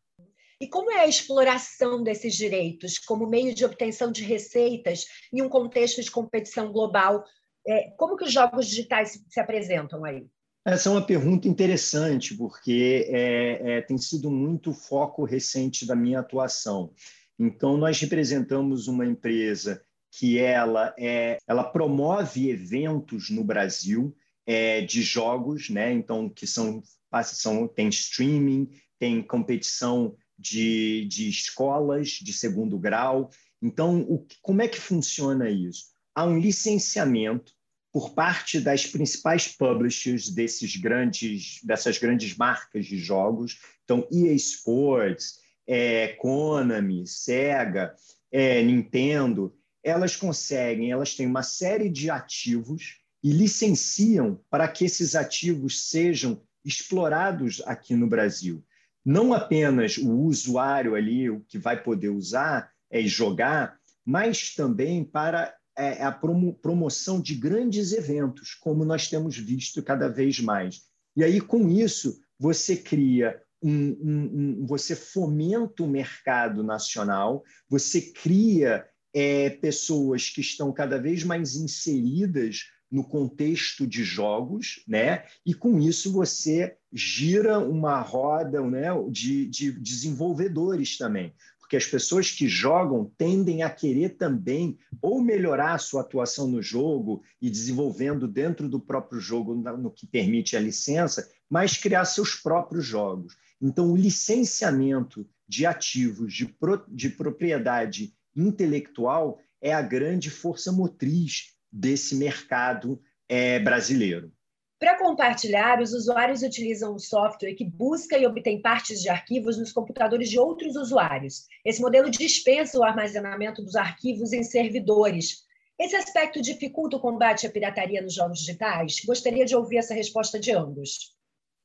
E 0.60 0.66
como 0.66 0.90
é 0.90 1.00
a 1.00 1.06
exploração 1.06 2.02
desses 2.02 2.34
direitos 2.34 2.98
como 2.98 3.28
meio 3.28 3.54
de 3.54 3.64
obtenção 3.64 4.10
de 4.10 4.24
receitas 4.24 5.06
em 5.32 5.40
um 5.40 5.48
contexto 5.48 6.02
de 6.02 6.10
competição 6.10 6.72
global? 6.72 7.24
É, 7.66 7.90
como 7.96 8.16
que 8.16 8.24
os 8.24 8.32
jogos 8.32 8.66
digitais 8.66 9.22
se 9.28 9.40
apresentam 9.40 10.04
aí? 10.04 10.26
Essa 10.64 10.88
é 10.88 10.92
uma 10.92 11.06
pergunta 11.06 11.46
interessante, 11.46 12.36
porque 12.36 13.06
é, 13.08 13.76
é, 13.76 13.80
tem 13.82 13.96
sido 13.96 14.30
muito 14.30 14.72
foco 14.72 15.24
recente 15.24 15.86
da 15.86 15.94
minha 15.94 16.20
atuação. 16.20 16.92
Então, 17.38 17.76
nós 17.76 18.00
representamos 18.00 18.88
uma 18.88 19.06
empresa 19.06 19.80
que 20.10 20.38
ela, 20.38 20.92
é, 20.98 21.38
ela 21.46 21.62
promove 21.62 22.50
eventos 22.50 23.30
no 23.30 23.44
Brasil 23.44 24.14
é, 24.44 24.80
de 24.80 25.02
jogos, 25.02 25.70
né? 25.70 25.92
Então, 25.92 26.28
que 26.28 26.46
são, 26.46 26.82
são 27.24 27.68
tem 27.68 27.88
streaming, 27.88 28.68
tem 28.98 29.22
competição 29.22 30.16
de, 30.38 31.06
de 31.06 31.28
escolas 31.28 32.10
de 32.10 32.32
segundo 32.32 32.78
grau. 32.78 33.30
Então, 33.60 34.02
o, 34.02 34.24
como 34.40 34.62
é 34.62 34.68
que 34.68 34.78
funciona 34.78 35.50
isso? 35.50 35.86
Há 36.14 36.24
um 36.24 36.38
licenciamento 36.38 37.52
por 37.92 38.14
parte 38.14 38.60
das 38.60 38.86
principais 38.86 39.48
publishers 39.48 40.28
desses 40.28 40.76
grandes, 40.76 41.60
dessas 41.64 41.98
grandes 41.98 42.36
marcas 42.36 42.86
de 42.86 42.98
jogos. 42.98 43.58
Então, 43.84 44.06
EA 44.12 44.34
Sports, 44.34 45.40
é, 45.66 46.08
Konami, 46.08 47.06
Sega, 47.06 47.94
é, 48.30 48.62
Nintendo, 48.62 49.54
elas 49.82 50.14
conseguem, 50.14 50.92
elas 50.92 51.14
têm 51.14 51.26
uma 51.26 51.42
série 51.42 51.88
de 51.88 52.10
ativos 52.10 52.98
e 53.22 53.32
licenciam 53.32 54.40
para 54.50 54.68
que 54.68 54.84
esses 54.84 55.16
ativos 55.16 55.88
sejam 55.88 56.40
explorados 56.64 57.62
aqui 57.64 57.94
no 57.94 58.06
Brasil 58.06 58.62
não 59.04 59.32
apenas 59.32 59.96
o 59.96 60.12
usuário 60.20 60.94
ali, 60.94 61.30
o 61.30 61.40
que 61.48 61.58
vai 61.58 61.82
poder 61.82 62.08
usar 62.10 62.70
é 62.90 63.02
jogar, 63.02 63.78
mas 64.04 64.54
também 64.54 65.04
para 65.04 65.54
é, 65.76 66.02
a 66.02 66.12
promoção 66.12 67.20
de 67.20 67.34
grandes 67.34 67.92
eventos, 67.92 68.54
como 68.54 68.84
nós 68.84 69.08
temos 69.08 69.36
visto 69.36 69.82
cada 69.82 70.08
vez 70.08 70.40
mais. 70.40 70.82
E 71.16 71.22
aí, 71.22 71.40
com 71.40 71.68
isso, 71.68 72.20
você 72.38 72.76
cria 72.76 73.40
um, 73.62 73.70
um, 73.70 74.60
um, 74.62 74.66
você 74.66 74.94
fomenta 74.94 75.82
o 75.82 75.88
mercado 75.88 76.62
nacional, 76.62 77.44
você 77.68 78.00
cria 78.00 78.86
é, 79.14 79.50
pessoas 79.50 80.28
que 80.28 80.40
estão 80.40 80.72
cada 80.72 80.98
vez 80.98 81.24
mais 81.24 81.56
inseridas 81.56 82.64
no 82.90 83.04
contexto 83.04 83.86
de 83.86 84.02
jogos, 84.02 84.82
né? 84.86 85.24
E 85.44 85.52
com 85.52 85.78
isso 85.78 86.12
você 86.12 86.76
gira 86.92 87.58
uma 87.58 88.00
roda 88.00 88.62
né, 88.62 88.88
de, 89.10 89.46
de 89.46 89.72
desenvolvedores 89.72 90.96
também, 90.96 91.34
porque 91.58 91.76
as 91.76 91.84
pessoas 91.84 92.30
que 92.30 92.48
jogam 92.48 93.12
tendem 93.18 93.62
a 93.62 93.68
querer 93.68 94.16
também 94.16 94.78
ou 95.02 95.20
melhorar 95.20 95.74
a 95.74 95.78
sua 95.78 96.00
atuação 96.00 96.48
no 96.48 96.62
jogo 96.62 97.22
e 97.42 97.50
desenvolvendo 97.50 98.26
dentro 98.26 98.70
do 98.70 98.80
próprio 98.80 99.20
jogo 99.20 99.54
no 99.54 99.90
que 99.90 100.06
permite 100.06 100.56
a 100.56 100.60
licença, 100.60 101.28
mas 101.48 101.76
criar 101.76 102.06
seus 102.06 102.34
próprios 102.34 102.86
jogos. 102.86 103.36
Então, 103.60 103.92
o 103.92 103.96
licenciamento 103.96 105.28
de 105.46 105.66
ativos 105.66 106.32
de, 106.32 106.46
pro, 106.46 106.84
de 106.88 107.10
propriedade 107.10 108.14
intelectual 108.34 109.38
é 109.60 109.74
a 109.74 109.82
grande 109.82 110.30
força 110.30 110.72
motriz 110.72 111.57
desse 111.78 112.16
mercado 112.16 113.00
é, 113.28 113.60
brasileiro. 113.60 114.32
Para 114.80 114.98
compartilhar, 114.98 115.80
os 115.80 115.92
usuários 115.92 116.42
utilizam 116.42 116.94
um 116.94 116.98
software 116.98 117.54
que 117.54 117.64
busca 117.64 118.16
e 118.16 118.26
obtém 118.26 118.60
partes 118.60 119.00
de 119.00 119.08
arquivos 119.08 119.58
nos 119.58 119.72
computadores 119.72 120.28
de 120.28 120.38
outros 120.38 120.76
usuários. 120.76 121.46
Esse 121.64 121.80
modelo 121.80 122.10
dispensa 122.10 122.78
o 122.78 122.84
armazenamento 122.84 123.62
dos 123.62 123.74
arquivos 123.74 124.32
em 124.32 124.42
servidores. 124.42 125.44
Esse 125.78 125.96
aspecto 125.96 126.40
dificulta 126.40 126.96
o 126.96 127.00
combate 127.00 127.46
à 127.46 127.50
pirataria 127.50 128.02
nos 128.02 128.14
jogos 128.14 128.40
digitais? 128.40 129.00
Gostaria 129.04 129.44
de 129.44 129.56
ouvir 129.56 129.78
essa 129.78 129.94
resposta 129.94 130.38
de 130.38 130.52
ambos. 130.52 131.17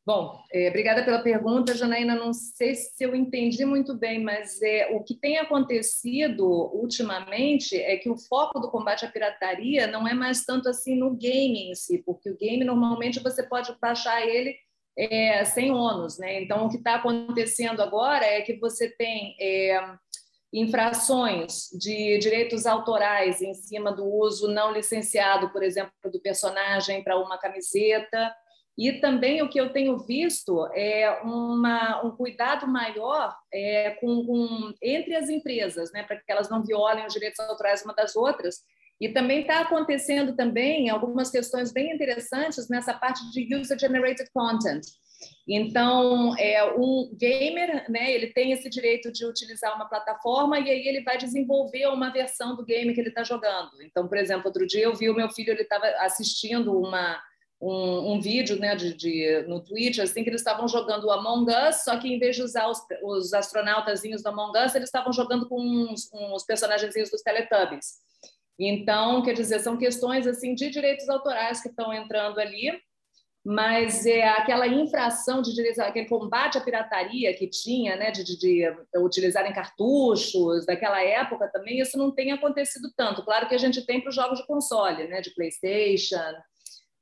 Bom, 0.05 0.43
é, 0.51 0.67
obrigada 0.67 1.05
pela 1.05 1.23
pergunta, 1.23 1.73
Janaína. 1.73 2.13
Não 2.13 2.33
sei 2.33 2.75
se 2.75 3.01
eu 3.05 3.15
entendi 3.15 3.63
muito 3.63 3.93
bem, 3.93 4.21
mas 4.21 4.61
é, 4.61 4.89
o 4.91 5.01
que 5.01 5.15
tem 5.15 5.37
acontecido 5.37 6.45
ultimamente 6.73 7.77
é 7.77 7.95
que 7.95 8.09
o 8.09 8.17
foco 8.17 8.59
do 8.59 8.69
combate 8.69 9.05
à 9.05 9.09
pirataria 9.09 9.87
não 9.87 10.05
é 10.05 10.13
mais 10.13 10.43
tanto 10.43 10.67
assim 10.67 10.97
no 10.97 11.15
game 11.15 11.71
em 11.71 11.73
si, 11.73 12.03
porque 12.05 12.29
o 12.29 12.37
game 12.37 12.65
normalmente 12.65 13.23
você 13.23 13.43
pode 13.43 13.73
baixar 13.81 14.27
ele 14.27 14.53
é, 14.97 15.45
sem 15.45 15.71
ônus, 15.71 16.19
né? 16.19 16.43
Então, 16.43 16.65
o 16.65 16.69
que 16.69 16.77
está 16.77 16.95
acontecendo 16.95 17.81
agora 17.81 18.25
é 18.25 18.41
que 18.41 18.59
você 18.59 18.89
tem 18.89 19.37
é, 19.39 19.79
infrações 20.51 21.69
de 21.79 22.17
direitos 22.17 22.65
autorais 22.65 23.41
em 23.41 23.53
cima 23.53 23.93
do 23.93 24.05
uso 24.05 24.49
não 24.49 24.73
licenciado, 24.73 25.49
por 25.51 25.63
exemplo, 25.63 25.93
do 26.11 26.19
personagem 26.19 27.01
para 27.01 27.17
uma 27.17 27.37
camiseta 27.37 28.35
e 28.77 28.93
também 28.93 29.41
o 29.41 29.49
que 29.49 29.59
eu 29.59 29.71
tenho 29.71 29.99
visto 29.99 30.65
é 30.73 31.21
uma, 31.23 32.03
um 32.03 32.11
cuidado 32.11 32.67
maior 32.67 33.35
é, 33.53 33.91
com, 34.01 34.25
com, 34.25 34.73
entre 34.81 35.15
as 35.15 35.29
empresas, 35.29 35.91
né, 35.91 36.03
para 36.03 36.17
que 36.17 36.31
elas 36.31 36.49
não 36.49 36.63
violem 36.63 37.05
os 37.05 37.13
direitos 37.13 37.39
autorais 37.39 37.83
uma 37.83 37.93
das 37.93 38.15
outras. 38.15 38.61
E 38.99 39.09
também 39.09 39.41
está 39.41 39.59
acontecendo 39.59 40.35
também 40.35 40.89
algumas 40.89 41.29
questões 41.29 41.71
bem 41.71 41.93
interessantes 41.93 42.67
nessa 42.67 42.93
parte 42.93 43.21
de 43.31 43.55
user-generated 43.55 44.29
content. 44.33 44.81
Então, 45.47 46.35
é, 46.37 46.63
um 46.73 47.15
gamer, 47.15 47.89
né, 47.89 48.11
ele 48.11 48.27
tem 48.27 48.51
esse 48.51 48.69
direito 48.69 49.11
de 49.11 49.25
utilizar 49.25 49.75
uma 49.75 49.87
plataforma 49.87 50.59
e 50.59 50.69
aí 50.69 50.87
ele 50.87 51.01
vai 51.01 51.17
desenvolver 51.17 51.87
uma 51.87 52.11
versão 52.11 52.55
do 52.55 52.65
game 52.65 52.93
que 52.93 52.99
ele 52.99 53.09
está 53.09 53.23
jogando. 53.23 53.69
Então, 53.83 54.07
por 54.07 54.17
exemplo, 54.17 54.47
outro 54.47 54.65
dia 54.65 54.83
eu 54.83 54.95
vi 54.95 55.09
o 55.09 55.15
meu 55.15 55.29
filho, 55.29 55.51
ele 55.51 55.61
estava 55.61 55.85
assistindo 55.99 56.77
uma 56.77 57.21
um, 57.63 58.13
um 58.13 58.21
vídeo 58.21 58.59
né, 58.59 58.75
de, 58.75 58.93
de, 58.93 59.45
no 59.47 59.61
Twitch, 59.61 59.99
assim, 59.99 60.21
que 60.21 60.29
eles 60.29 60.41
estavam 60.41 60.67
jogando 60.67 61.05
o 61.05 61.11
Among 61.11 61.49
Us, 61.49 61.83
só 61.83 61.97
que 61.97 62.13
em 62.13 62.19
vez 62.19 62.35
de 62.35 62.41
usar 62.41 62.67
os, 62.67 62.79
os 63.01 63.33
astronautazinhos 63.33 64.21
do 64.21 64.27
Among 64.27 64.57
Us, 64.59 64.75
eles 64.75 64.89
estavam 64.89 65.13
jogando 65.13 65.47
com 65.47 65.61
uns, 65.61 66.09
uns 66.13 66.43
personagens 66.43 66.93
dos 67.09 67.21
Teletubbies. 67.21 68.03
Então, 68.59 69.23
quer 69.23 69.33
dizer, 69.33 69.59
são 69.59 69.77
questões 69.77 70.27
assim 70.27 70.53
de 70.53 70.69
direitos 70.69 71.07
autorais 71.07 71.61
que 71.61 71.69
estão 71.69 71.93
entrando 71.93 72.39
ali, 72.39 72.71
mas 73.45 74.05
é 74.05 74.27
aquela 74.27 74.67
infração 74.67 75.41
de 75.41 75.53
direitos, 75.53 75.79
aquele 75.79 76.07
combate 76.07 76.57
à 76.57 76.61
pirataria 76.61 77.33
que 77.33 77.47
tinha, 77.47 77.95
né, 77.95 78.11
de, 78.11 78.23
de, 78.25 78.37
de 78.37 78.75
utilizarem 78.97 79.53
cartuchos 79.53 80.65
daquela 80.65 81.01
época 81.01 81.49
também, 81.51 81.79
isso 81.79 81.97
não 81.97 82.11
tem 82.11 82.31
acontecido 82.33 82.89
tanto. 82.95 83.23
Claro 83.23 83.47
que 83.47 83.55
a 83.55 83.57
gente 83.57 83.85
tem 83.85 84.01
para 84.01 84.09
os 84.09 84.15
jogos 84.15 84.39
de 84.39 84.47
console, 84.47 85.07
né, 85.07 85.21
de 85.21 85.33
PlayStation, 85.33 86.33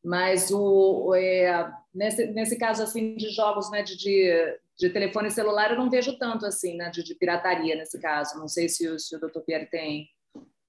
mas 0.04 0.50
o, 0.52 1.14
é, 1.16 1.72
nesse, 1.94 2.28
nesse 2.28 2.58
caso 2.58 2.84
assim 2.84 3.16
de 3.16 3.30
jogos 3.30 3.70
né, 3.70 3.84
de, 3.84 3.96
de, 3.98 4.60
de, 4.78 4.90
telefone 4.90 5.30
celular 5.30 5.72
eu 5.72 5.78
não 5.78 5.90
vejo 5.90 6.18
tanto 6.18 6.46
assim 6.46 6.76
né, 6.76 6.90
de, 6.90 7.04
de 7.04 7.16
pirataria 7.16 7.76
nesse 7.76 8.00
caso. 8.00 8.40
Não 8.40 8.48
sei 8.48 8.68
se 8.68 8.88
o, 8.88 9.00
se 9.00 9.16
o 9.16 9.20
Dr. 9.20 9.42
Pierre 9.46 9.68
tem 9.68 10.08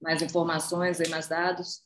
mais 0.01 0.21
informações 0.21 0.99
e 0.99 1.09
mais 1.09 1.27
dados. 1.27 1.81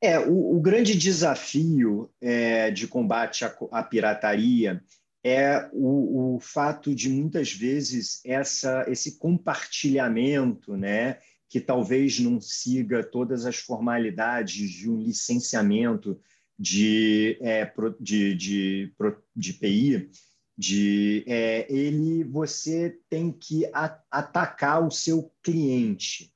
É, 0.00 0.18
o, 0.18 0.56
o 0.56 0.60
grande 0.60 0.96
desafio 0.96 2.10
é, 2.20 2.70
de 2.70 2.88
combate 2.88 3.44
à, 3.44 3.54
à 3.70 3.82
pirataria 3.82 4.82
é 5.24 5.68
o, 5.72 6.34
o, 6.34 6.40
fato 6.40 6.92
de 6.92 7.08
muitas 7.08 7.52
vezes 7.52 8.20
essa, 8.24 8.84
esse 8.88 9.18
compartilhamento, 9.18 10.76
né, 10.76 11.18
que 11.48 11.60
talvez 11.60 12.18
não 12.18 12.40
siga 12.40 13.04
todas 13.04 13.46
as 13.46 13.56
formalidades 13.58 14.70
de 14.70 14.90
um 14.90 14.98
licenciamento 14.98 16.20
de, 16.62 17.36
é, 17.40 17.68
de, 17.98 18.34
de, 18.36 18.94
de 19.34 19.52
PI, 19.54 20.10
de, 20.56 21.24
é, 21.26 21.66
ele 21.68 22.22
você 22.22 22.96
tem 23.10 23.32
que 23.32 23.68
atacar 24.08 24.86
o 24.86 24.90
seu 24.90 25.32
cliente. 25.42 26.32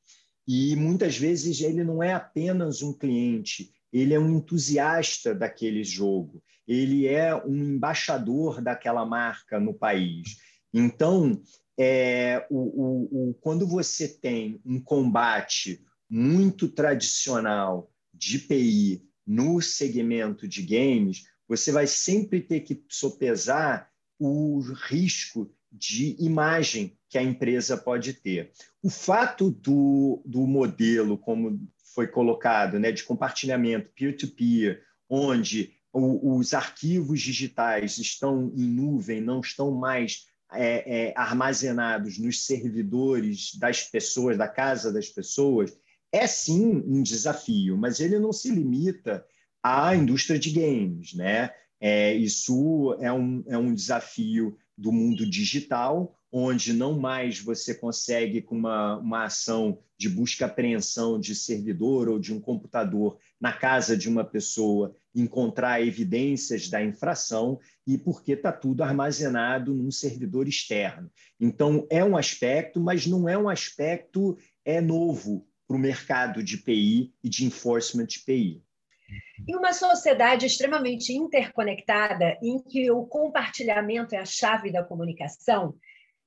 E 0.48 0.74
muitas 0.74 1.16
vezes 1.16 1.60
ele 1.60 1.84
não 1.84 2.02
é 2.02 2.12
apenas 2.12 2.82
um 2.82 2.92
cliente, 2.92 3.70
ele 3.92 4.14
é 4.14 4.18
um 4.18 4.38
entusiasta 4.38 5.32
daquele 5.32 5.84
jogo. 5.84 6.42
ele 6.66 7.06
é 7.06 7.32
um 7.32 7.76
embaixador 7.76 8.60
daquela 8.60 9.06
marca 9.06 9.60
no 9.60 9.72
país. 9.72 10.38
Então, 10.74 11.40
é, 11.78 12.44
o, 12.50 12.58
o, 12.58 13.28
o, 13.30 13.34
quando 13.34 13.64
você 13.64 14.08
tem 14.08 14.60
um 14.66 14.80
combate 14.80 15.80
muito 16.10 16.68
tradicional 16.68 17.88
de 18.12 18.40
PI 18.40 19.05
no 19.26 19.60
segmento 19.60 20.46
de 20.46 20.62
games, 20.62 21.24
você 21.48 21.72
vai 21.72 21.86
sempre 21.86 22.40
ter 22.40 22.60
que 22.60 22.84
sopesar 22.88 23.90
o 24.18 24.60
risco 24.60 25.50
de 25.70 26.16
imagem 26.18 26.96
que 27.08 27.18
a 27.18 27.22
empresa 27.22 27.76
pode 27.76 28.14
ter. 28.14 28.50
O 28.82 28.90
fato 28.90 29.50
do, 29.50 30.22
do 30.24 30.46
modelo, 30.46 31.18
como 31.18 31.60
foi 31.94 32.06
colocado, 32.06 32.78
né, 32.78 32.92
de 32.92 33.04
compartilhamento 33.04 33.90
peer-to-peer, 33.94 34.76
-peer, 34.76 34.82
onde 35.08 35.72
o, 35.92 36.36
os 36.36 36.52
arquivos 36.52 37.20
digitais 37.20 37.98
estão 37.98 38.52
em 38.56 38.66
nuvem, 38.66 39.20
não 39.20 39.40
estão 39.40 39.70
mais 39.70 40.26
é, 40.52 41.08
é, 41.08 41.14
armazenados 41.16 42.18
nos 42.18 42.44
servidores 42.44 43.54
das 43.58 43.82
pessoas, 43.82 44.36
da 44.36 44.48
casa 44.48 44.92
das 44.92 45.08
pessoas, 45.08 45.76
é 46.16 46.26
sim 46.26 46.82
um 46.86 47.02
desafio, 47.02 47.76
mas 47.76 48.00
ele 48.00 48.18
não 48.18 48.32
se 48.32 48.50
limita 48.50 49.24
à 49.62 49.94
indústria 49.94 50.38
de 50.38 50.50
games. 50.50 51.14
Né? 51.14 51.50
É, 51.80 52.14
isso 52.14 52.96
é 53.00 53.12
um, 53.12 53.44
é 53.46 53.58
um 53.58 53.74
desafio 53.74 54.56
do 54.76 54.92
mundo 54.92 55.28
digital, 55.28 56.14
onde 56.30 56.72
não 56.72 56.98
mais 56.98 57.40
você 57.40 57.74
consegue, 57.74 58.42
com 58.42 58.56
uma, 58.56 58.98
uma 58.98 59.24
ação 59.24 59.78
de 59.96 60.08
busca-apreensão 60.08 61.18
de 61.18 61.34
servidor 61.34 62.08
ou 62.08 62.18
de 62.18 62.34
um 62.34 62.40
computador 62.40 63.16
na 63.40 63.52
casa 63.52 63.96
de 63.96 64.08
uma 64.08 64.22
pessoa, 64.22 64.94
encontrar 65.14 65.80
evidências 65.80 66.68
da 66.68 66.84
infração 66.84 67.58
e 67.86 67.96
porque 67.96 68.32
está 68.32 68.52
tudo 68.52 68.82
armazenado 68.82 69.72
num 69.72 69.90
servidor 69.90 70.46
externo. 70.46 71.10
Então, 71.40 71.86
é 71.88 72.04
um 72.04 72.16
aspecto, 72.16 72.78
mas 72.78 73.06
não 73.06 73.26
é 73.26 73.38
um 73.38 73.48
aspecto 73.48 74.36
é 74.62 74.80
novo 74.80 75.46
para 75.66 75.76
o 75.76 75.80
mercado 75.80 76.42
de 76.42 76.58
PI 76.58 77.12
e 77.22 77.28
de 77.28 77.44
enforcement 77.44 78.06
de 78.06 78.20
PI. 78.20 78.62
Em 79.48 79.56
uma 79.56 79.72
sociedade 79.72 80.46
extremamente 80.46 81.12
interconectada, 81.12 82.38
em 82.42 82.62
que 82.62 82.90
o 82.90 83.06
compartilhamento 83.06 84.14
é 84.14 84.18
a 84.18 84.24
chave 84.24 84.72
da 84.72 84.82
comunicação, 84.82 85.74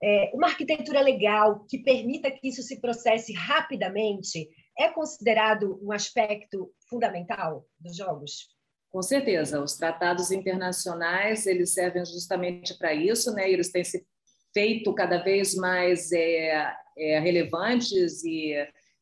é, 0.02 0.32
uma 0.34 0.48
arquitetura 0.48 1.02
legal 1.02 1.66
que 1.68 1.80
permita 1.80 2.32
que 2.32 2.48
isso 2.48 2.62
se 2.62 2.80
processe 2.80 3.34
rapidamente 3.34 4.48
é 4.78 4.88
considerado 4.90 5.78
um 5.84 5.92
aspecto 5.92 6.72
fundamental 6.90 7.66
dos 7.78 7.98
jogos? 7.98 8.48
Com 8.90 9.02
certeza, 9.02 9.62
os 9.62 9.76
tratados 9.76 10.32
internacionais 10.32 11.46
eles 11.46 11.74
servem 11.74 12.06
justamente 12.06 12.78
para 12.78 12.94
isso, 12.94 13.34
né? 13.34 13.52
Eles 13.52 13.72
têm 13.72 13.84
se 13.84 14.06
feito 14.54 14.94
cada 14.96 15.22
vez 15.22 15.54
mais 15.54 16.12
é, 16.12 16.74
é, 16.98 17.20
relevantes 17.20 18.24
e 18.24 18.56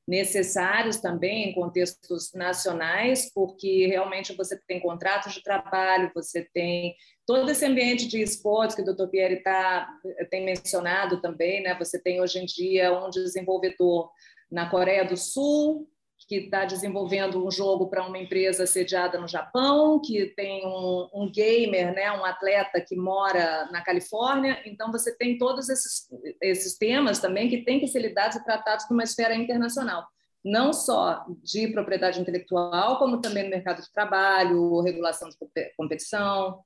necessários 0.07 0.97
também 0.97 1.49
em 1.49 1.53
contextos 1.53 2.31
nacionais, 2.33 3.29
porque 3.33 3.87
realmente 3.87 4.33
você 4.33 4.57
tem 4.65 4.79
contratos 4.79 5.33
de 5.33 5.43
trabalho, 5.43 6.11
você 6.15 6.47
tem 6.53 6.95
todo 7.25 7.49
esse 7.51 7.65
ambiente 7.65 8.07
de 8.07 8.21
esportes 8.21 8.75
que 8.75 8.81
o 8.81 8.85
Dr. 8.85 9.07
Pierre 9.07 9.43
tá, 9.43 9.89
tem 10.29 10.45
mencionado 10.45 11.19
também, 11.19 11.61
né? 11.61 11.77
Você 11.77 12.01
tem 12.01 12.21
hoje 12.21 12.39
em 12.39 12.45
dia 12.45 12.97
um 12.97 13.09
desenvolvedor 13.09 14.09
na 14.49 14.69
Coreia 14.69 15.03
do 15.03 15.17
Sul, 15.17 15.89
que 16.27 16.35
está 16.35 16.65
desenvolvendo 16.65 17.45
um 17.45 17.49
jogo 17.49 17.87
para 17.87 18.05
uma 18.05 18.17
empresa 18.17 18.67
sediada 18.67 19.17
no 19.17 19.29
Japão, 19.29 20.01
que 20.03 20.25
tem 20.35 20.67
um, 20.67 21.07
um, 21.13 21.31
gamer, 21.31 21.95
né, 21.95 22.11
um 22.11 22.25
atleta 22.25 22.81
que 22.81 22.97
mora 22.97 23.69
na 23.71 23.81
Califórnia. 23.81 24.61
Então, 24.65 24.91
você 24.91 25.15
tem 25.15 25.37
todos 25.37 25.69
esses, 25.69 26.09
esses 26.41 26.77
temas 26.77 27.19
também 27.19 27.47
que 27.49 27.63
têm 27.63 27.79
que 27.79 27.87
ser 27.87 27.99
lidados 27.99 28.35
e 28.35 28.43
tratados 28.43 28.85
numa 28.89 29.03
esfera 29.03 29.33
internacional, 29.35 30.05
não 30.43 30.73
só 30.73 31.25
de 31.41 31.69
propriedade 31.69 32.19
intelectual, 32.19 32.99
como 32.99 33.21
também 33.21 33.43
no 33.43 33.49
mercado 33.49 33.81
de 33.81 33.91
trabalho, 33.93 34.81
regulação 34.81 35.29
de 35.29 35.37
competição. 35.77 36.59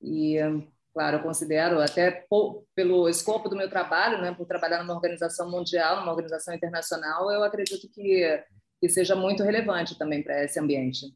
E, 0.00 0.36
claro, 0.94 1.16
eu 1.16 1.22
considero, 1.24 1.80
até 1.80 2.24
pelo 2.72 3.08
escopo 3.08 3.48
do 3.48 3.56
meu 3.56 3.68
trabalho, 3.68 4.22
né, 4.22 4.32
por 4.32 4.46
trabalhar 4.46 4.84
numa 4.84 4.94
organização 4.94 5.50
mundial, 5.50 5.96
numa 5.96 6.12
organização 6.12 6.54
internacional, 6.54 7.32
eu 7.32 7.42
acredito 7.42 7.90
que 7.90 8.40
que 8.80 8.88
seja 8.88 9.14
muito 9.14 9.42
relevante 9.42 9.98
também 9.98 10.22
para 10.22 10.44
esse 10.44 10.58
ambiente. 10.58 11.06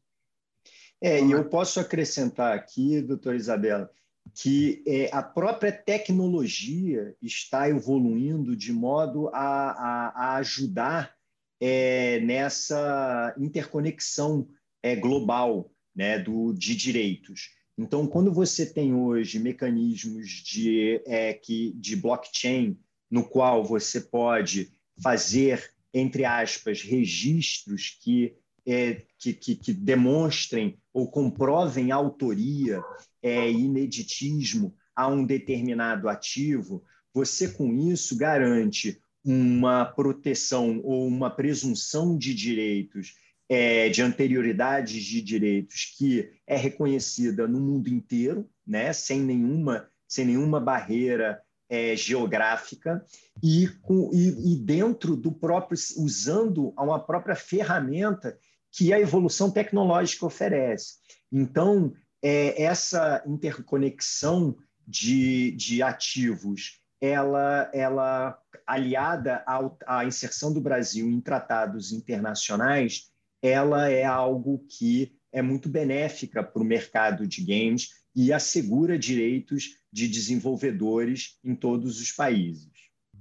É, 1.01 1.21
e 1.21 1.31
eu 1.31 1.43
posso 1.49 1.79
acrescentar 1.79 2.55
aqui, 2.55 3.01
doutora 3.01 3.35
Isabela, 3.35 3.89
que 4.33 4.81
é, 4.87 5.09
a 5.11 5.21
própria 5.21 5.71
tecnologia 5.71 7.15
está 7.21 7.69
evoluindo 7.69 8.55
de 8.55 8.71
modo 8.71 9.29
a, 9.29 9.71
a, 9.71 10.07
a 10.15 10.35
ajudar 10.37 11.13
é, 11.59 12.19
nessa 12.21 13.35
interconexão 13.37 14.47
é, 14.81 14.95
global 14.95 15.71
né, 15.95 16.19
do, 16.19 16.53
de 16.53 16.75
direitos. 16.75 17.49
Então, 17.77 18.07
quando 18.07 18.31
você 18.31 18.65
tem 18.65 18.93
hoje 18.93 19.39
mecanismos 19.39 20.29
de, 20.29 21.01
é, 21.05 21.33
que, 21.33 21.73
de 21.73 21.95
blockchain, 21.95 22.77
no 23.09 23.27
qual 23.27 23.63
você 23.63 23.99
pode 24.01 24.71
fazer 25.01 25.72
entre 25.93 26.25
aspas, 26.25 26.81
registros 26.81 27.97
que, 28.01 28.33
é, 28.65 29.03
que, 29.19 29.33
que, 29.33 29.55
que, 29.55 29.73
demonstrem 29.73 30.77
ou 30.93 31.09
comprovem 31.09 31.91
autoria 31.91 32.81
é, 33.21 33.49
ineditismo 33.51 34.73
a 34.95 35.07
um 35.07 35.25
determinado 35.25 36.09
ativo, 36.09 36.83
você 37.13 37.47
com 37.47 37.73
isso 37.73 38.17
garante 38.17 38.99
uma 39.23 39.85
proteção 39.85 40.81
ou 40.83 41.07
uma 41.07 41.29
presunção 41.29 42.17
de 42.17 42.33
direitos, 42.33 43.13
é, 43.47 43.87
de 43.89 44.01
anterioridades 44.01 45.03
de 45.03 45.21
direitos 45.21 45.93
que 45.97 46.29
é 46.47 46.57
reconhecida 46.57 47.47
no 47.47 47.59
mundo 47.59 47.87
inteiro, 47.87 48.49
né, 48.65 48.91
sem 48.93 49.21
nenhuma 49.21 49.87
sem 50.07 50.25
nenhuma 50.25 50.59
barreira 50.59 51.41
é, 51.73 51.95
geográfica 51.95 53.03
e, 53.41 53.67
com, 53.81 54.11
e, 54.13 54.53
e 54.53 54.55
dentro 54.57 55.15
do 55.15 55.31
próprio, 55.31 55.75
usando 55.97 56.71
uma 56.77 56.99
própria 56.99 57.35
ferramenta 57.35 58.37
que 58.71 58.93
a 58.93 58.99
evolução 58.99 59.49
tecnológica 59.49 60.23
oferece. 60.23 60.97
Então, 61.31 61.91
é, 62.21 62.61
essa 62.61 63.23
interconexão 63.25 64.55
de, 64.87 65.49
de 65.53 65.81
ativos, 65.81 66.79
ela, 67.01 67.71
ela 67.73 68.37
aliada 68.67 69.41
ao, 69.47 69.75
à 69.87 70.05
inserção 70.05 70.53
do 70.53 70.61
Brasil 70.61 71.09
em 71.09 71.19
tratados 71.19 71.91
internacionais, 71.91 73.09
ela 73.41 73.89
é 73.89 74.05
algo 74.05 74.63
que 74.69 75.11
é 75.33 75.41
muito 75.41 75.67
benéfica 75.67 76.43
para 76.43 76.61
o 76.61 76.65
mercado 76.65 77.27
de 77.27 77.43
games 77.43 77.89
e 78.15 78.31
assegura 78.31 78.97
direitos 78.97 79.77
de 79.91 80.07
desenvolvedores 80.07 81.39
em 81.43 81.55
todos 81.55 81.99
os 81.99 82.11
países. 82.11 82.71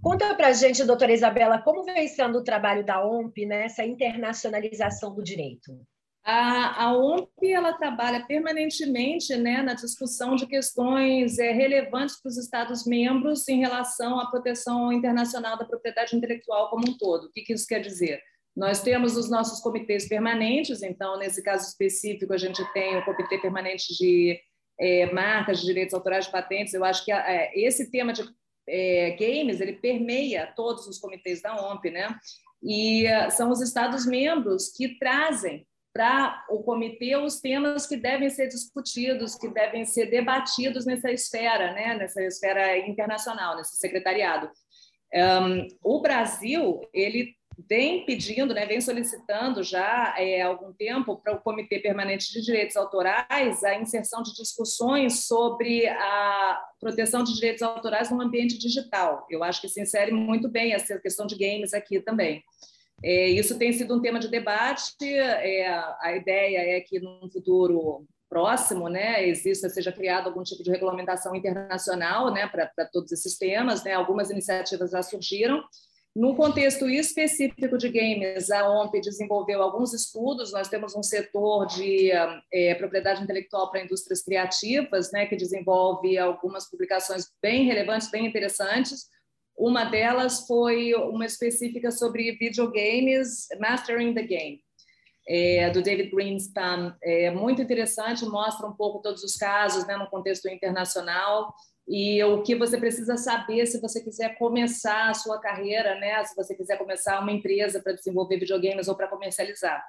Conta 0.01 0.35
para 0.35 0.49
a 0.49 0.53
gente, 0.53 0.85
doutora 0.85 1.13
Isabela, 1.13 1.63
como 1.63 1.85
vem 1.85 2.07
sendo 2.09 2.39
o 2.39 2.45
trabalho 2.45 2.85
da 2.85 3.05
OMP 3.05 3.47
nessa 3.47 3.85
internacionalização 3.85 5.15
do 5.15 5.23
direito? 5.23 5.81
A, 6.25 6.85
a 6.85 6.97
OMP 6.97 7.53
ela 7.53 7.73
trabalha 7.73 8.25
permanentemente 8.27 9.35
né, 9.37 9.61
na 9.63 9.75
discussão 9.75 10.37
de 10.37 10.47
questões 10.47 11.39
é, 11.39 11.51
relevantes 11.51 12.21
para 12.21 12.29
os 12.29 12.39
Estados-membros 12.39 13.49
em 13.49 13.59
relação 13.59 14.21
à 14.21 14.31
proteção 14.31 14.93
internacional 14.93 15.59
da 15.59 15.65
propriedade 15.65 16.15
intelectual 16.15 16.71
como 16.71 16.89
um 16.89 16.97
todo. 16.97 17.27
O 17.27 17.33
que, 17.33 17.43
que 17.43 17.53
isso 17.53 17.67
quer 17.67 17.81
dizer? 17.81 18.21
Nós 18.55 18.83
temos 18.83 19.17
os 19.17 19.31
nossos 19.31 19.61
comitês 19.61 20.09
permanentes, 20.09 20.83
então, 20.83 21.19
nesse 21.19 21.43
caso 21.43 21.69
específico, 21.69 22.33
a 22.33 22.39
gente 22.39 22.63
tem 22.73 22.99
o 22.99 23.05
Comitê 23.05 23.39
Permanente 23.39 23.95
de 23.97 24.39
é, 24.79 25.11
marcas 25.13 25.61
de 25.61 25.67
direitos 25.67 25.95
autorais 25.95 26.27
de 26.27 26.33
patentes. 26.33 26.75
Eu 26.75 26.85
acho 26.85 27.05
que 27.05 27.13
é, 27.13 27.51
esse 27.59 27.91
tema 27.91 28.13
de 28.13 28.23
é, 28.69 29.11
games 29.13 29.61
ele 29.61 29.75
permeia 29.75 30.53
todos 30.55 30.87
os 30.87 30.99
comitês 30.99 31.41
da 31.41 31.55
OMP, 31.57 31.91
né? 31.91 32.15
E 32.63 33.07
uh, 33.07 33.31
são 33.31 33.51
os 33.51 33.61
Estados-membros 33.61 34.69
que 34.69 34.97
trazem 34.99 35.67
para 35.93 36.45
o 36.49 36.63
comitê 36.63 37.17
os 37.17 37.41
temas 37.41 37.87
que 37.87 37.97
devem 37.97 38.31
ser 38.31 38.49
discutidos, 38.49 39.35
que 39.35 39.49
devem 39.49 39.85
ser 39.85 40.07
debatidos 40.07 40.87
nessa 40.87 41.11
esfera, 41.11 41.73
né? 41.73 41.95
Nessa 41.97 42.23
esfera 42.23 42.79
internacional, 42.79 43.57
nesse 43.57 43.77
secretariado. 43.77 44.51
Um, 45.15 45.69
o 45.83 46.01
Brasil 46.01 46.81
ele 46.95 47.35
vem 47.69 48.05
pedindo, 48.05 48.55
né, 48.55 48.67
vem 48.67 48.81
solicitando 48.81 49.63
já 49.63 50.15
é, 50.19 50.43
há 50.43 50.47
algum 50.47 50.73
tempo 50.73 51.17
para 51.17 51.35
o 51.35 51.41
Comitê 51.41 51.79
Permanente 51.79 52.33
de 52.33 52.43
Direitos 52.43 52.77
Autorais 52.77 53.63
a 53.65 53.75
inserção 53.75 54.23
de 54.23 54.35
discussões 54.35 55.27
sobre 55.27 55.87
a 55.87 56.63
proteção 56.81 57.23
de 57.23 57.35
direitos 57.35 57.63
autorais 57.63 58.11
no 58.11 58.21
ambiente 58.21 58.59
digital. 58.59 59.27
Eu 59.31 59.43
acho 59.45 59.61
que 59.61 59.69
se 59.69 59.81
insere 59.81 60.13
muito 60.13 60.49
bem 60.49 60.73
essa 60.73 60.99
questão 60.99 61.27
de 61.27 61.37
games 61.37 61.75
aqui 61.75 62.01
também. 62.01 62.43
É, 63.05 63.29
isso 63.29 63.59
tem 63.59 63.73
sido 63.73 63.97
um 63.97 64.01
tema 64.01 64.21
de 64.21 64.29
debate. 64.29 64.95
É, 65.03 65.69
a 66.01 66.17
ideia 66.17 66.77
é 66.77 66.81
que, 66.81 67.01
no 67.01 67.29
futuro, 67.31 68.07
próximo, 68.33 68.89
né, 68.89 69.29
exista, 69.29 69.69
seja 69.69 69.93
criado 69.93 70.29
algum 70.29 70.43
tipo 70.43 70.63
de 70.63 70.71
regulamentação 70.71 71.37
internacional, 71.37 72.33
né, 72.33 72.47
para 72.47 72.87
todos 72.91 73.13
esses 73.13 73.37
temas, 73.37 73.85
né, 73.85 73.93
algumas 73.93 74.31
iniciativas 74.31 74.91
já 74.91 75.03
surgiram. 75.03 75.63
No 76.15 76.37
contexto 76.37 76.89
específico 76.91 77.79
de 77.79 77.89
games, 77.89 78.51
a 78.51 78.69
OMP 78.69 79.01
desenvolveu 79.01 79.63
alguns 79.63 79.95
estudos. 79.95 80.53
Nós 80.53 80.69
temos 80.69 80.95
um 80.95 81.03
setor 81.03 81.67
de 81.67 82.11
é, 82.53 82.75
propriedade 82.75 83.23
intelectual 83.23 83.71
para 83.71 83.83
indústrias 83.83 84.23
criativas, 84.23 85.11
né, 85.11 85.25
que 85.25 85.37
desenvolve 85.37 86.19
algumas 86.19 86.69
publicações 86.69 87.31
bem 87.41 87.65
relevantes, 87.65 88.11
bem 88.11 88.27
interessantes. 88.27 89.07
Uma 89.57 89.85
delas 89.85 90.47
foi 90.47 90.93
uma 90.95 91.25
específica 91.25 91.91
sobre 91.91 92.33
videogames, 92.33 93.47
Mastering 93.59 94.13
the 94.13 94.23
Game 94.23 94.61
é, 95.27 95.71
do 95.71 95.83
David 95.83 96.11
Greenspan, 96.11 96.97
é 97.03 97.31
muito 97.31 97.63
interessante, 97.63 98.25
mostra 98.25 98.67
um 98.67 98.73
pouco 98.73 99.01
todos 99.01 99.23
os 99.23 99.37
casos 99.37 99.87
né, 99.87 99.97
no 99.97 100.09
contexto 100.09 100.49
internacional 100.49 101.55
e 101.87 102.23
o 102.25 102.43
que 102.43 102.55
você 102.55 102.79
precisa 102.79 103.17
saber 103.17 103.67
se 103.67 103.81
você 103.81 104.03
quiser 104.03 104.37
começar 104.39 105.11
a 105.11 105.15
sua 105.15 105.41
carreira, 105.41 105.95
né, 105.97 106.23
se 106.25 106.35
você 106.37 106.55
quiser 106.55 106.79
começar 106.79 107.21
uma 107.21 107.33
empresa 107.33 107.83
para 107.83 107.95
desenvolver 107.95 108.39
videogames 108.39 108.89
ou 108.89 108.95
para 108.95 109.09
comercializar. 109.09 109.85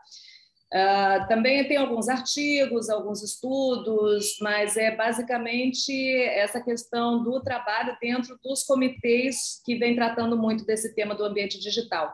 Uh, 0.73 1.27
também 1.27 1.67
tem 1.67 1.77
alguns 1.77 2.09
artigos, 2.09 2.89
alguns 2.89 3.21
estudos, 3.21 4.37
mas 4.41 4.75
é 4.75 4.89
basicamente 4.89 5.93
essa 6.23 6.59
questão 6.59 7.23
do 7.23 7.39
trabalho 7.43 7.95
dentro 8.01 8.39
dos 8.43 8.63
comitês 8.63 9.61
que 9.63 9.75
vem 9.75 9.95
tratando 9.95 10.35
muito 10.35 10.65
desse 10.65 10.95
tema 10.95 11.13
do 11.13 11.23
ambiente 11.23 11.59
digital. 11.59 12.11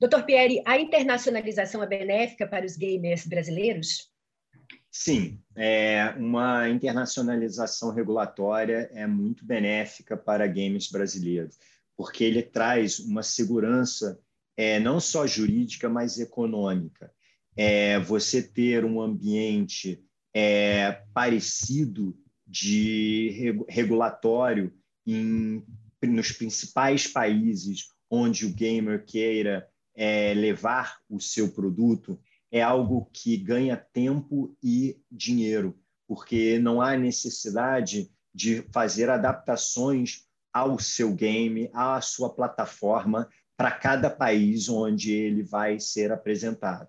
Doutor 0.00 0.24
Pierre, 0.24 0.62
a 0.66 0.78
internacionalização 0.78 1.82
é 1.82 1.86
benéfica 1.86 2.46
para 2.46 2.64
os 2.64 2.78
gamers 2.78 3.26
brasileiros? 3.26 4.09
Sim, 4.90 5.40
é, 5.54 6.14
uma 6.18 6.68
internacionalização 6.68 7.92
regulatória 7.92 8.90
é 8.92 9.06
muito 9.06 9.44
benéfica 9.44 10.16
para 10.16 10.48
games 10.48 10.90
brasileiros, 10.90 11.56
porque 11.96 12.24
ele 12.24 12.42
traz 12.42 12.98
uma 12.98 13.22
segurança 13.22 14.18
é, 14.56 14.80
não 14.80 14.98
só 14.98 15.26
jurídica, 15.26 15.88
mas 15.88 16.18
econômica. 16.18 17.12
É, 17.56 17.98
você 18.00 18.42
ter 18.42 18.84
um 18.84 19.00
ambiente 19.00 20.02
é, 20.34 21.02
parecido 21.14 22.16
de 22.46 23.54
regulatório 23.68 24.72
em, 25.06 25.64
nos 26.02 26.32
principais 26.32 27.06
países 27.06 27.90
onde 28.10 28.44
o 28.44 28.52
gamer 28.52 29.04
queira 29.04 29.68
é, 29.94 30.34
levar 30.34 30.98
o 31.08 31.20
seu 31.20 31.52
produto 31.52 32.18
é 32.50 32.62
algo 32.62 33.08
que 33.12 33.36
ganha 33.36 33.76
tempo 33.76 34.56
e 34.62 35.00
dinheiro, 35.10 35.78
porque 36.06 36.58
não 36.58 36.80
há 36.80 36.96
necessidade 36.96 38.10
de 38.34 38.62
fazer 38.72 39.08
adaptações 39.08 40.24
ao 40.52 40.78
seu 40.78 41.14
game, 41.14 41.70
à 41.72 42.00
sua 42.00 42.34
plataforma, 42.34 43.28
para 43.56 43.70
cada 43.70 44.10
país 44.10 44.68
onde 44.68 45.12
ele 45.12 45.42
vai 45.42 45.78
ser 45.78 46.10
apresentado. 46.10 46.88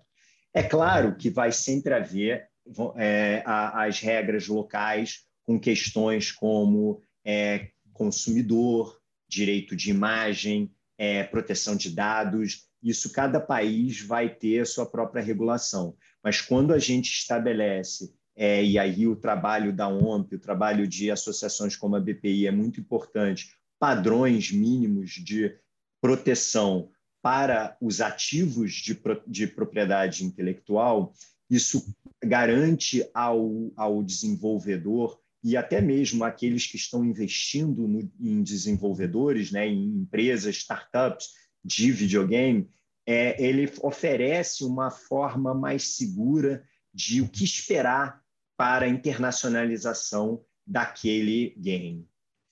É 0.54 0.62
claro 0.62 1.16
que 1.16 1.30
vai 1.30 1.52
sempre 1.52 1.94
haver 1.94 2.48
é, 2.96 3.42
as 3.44 4.00
regras 4.00 4.48
locais 4.48 5.24
com 5.44 5.58
questões 5.58 6.30
como 6.30 7.02
é, 7.24 7.70
consumidor, 7.92 8.98
direito 9.28 9.76
de 9.76 9.90
imagem, 9.90 10.72
é, 10.98 11.24
proteção 11.24 11.76
de 11.76 11.90
dados, 11.90 12.66
isso 12.82 13.12
cada 13.12 13.40
país 13.40 14.00
vai 14.00 14.28
ter 14.28 14.60
a 14.60 14.66
sua 14.66 14.84
própria 14.84 15.22
regulação. 15.22 15.94
Mas 16.22 16.40
quando 16.40 16.72
a 16.72 16.78
gente 16.78 17.12
estabelece, 17.12 18.12
é, 18.34 18.64
e 18.64 18.78
aí 18.78 19.06
o 19.06 19.16
trabalho 19.16 19.72
da 19.72 19.88
OMP, 19.88 20.36
o 20.36 20.40
trabalho 20.40 20.86
de 20.86 21.10
associações 21.10 21.76
como 21.76 21.96
a 21.96 22.00
BPI 22.00 22.46
é 22.46 22.50
muito 22.50 22.80
importante, 22.80 23.54
padrões 23.78 24.50
mínimos 24.50 25.10
de 25.12 25.54
proteção 26.00 26.90
para 27.20 27.76
os 27.80 28.00
ativos 28.00 28.72
de, 28.72 29.00
de 29.26 29.46
propriedade 29.46 30.24
intelectual, 30.24 31.12
isso 31.48 31.94
garante 32.24 33.08
ao, 33.14 33.70
ao 33.76 34.02
desenvolvedor 34.02 35.20
e 35.44 35.56
até 35.56 35.80
mesmo 35.80 36.24
aqueles 36.24 36.66
que 36.66 36.76
estão 36.76 37.04
investindo 37.04 37.86
no, 37.86 38.10
em 38.20 38.42
desenvolvedores, 38.42 39.50
né, 39.50 39.66
em 39.66 39.98
empresas, 39.98 40.56
startups, 40.56 41.30
de 41.64 41.92
videogame, 41.92 42.68
é, 43.06 43.42
ele 43.42 43.70
oferece 43.82 44.64
uma 44.64 44.90
forma 44.90 45.54
mais 45.54 45.96
segura 45.96 46.64
de 46.92 47.20
o 47.20 47.28
que 47.28 47.44
esperar 47.44 48.22
para 48.56 48.84
a 48.84 48.88
internacionalização 48.88 50.44
daquele 50.66 51.54
game. 51.58 52.06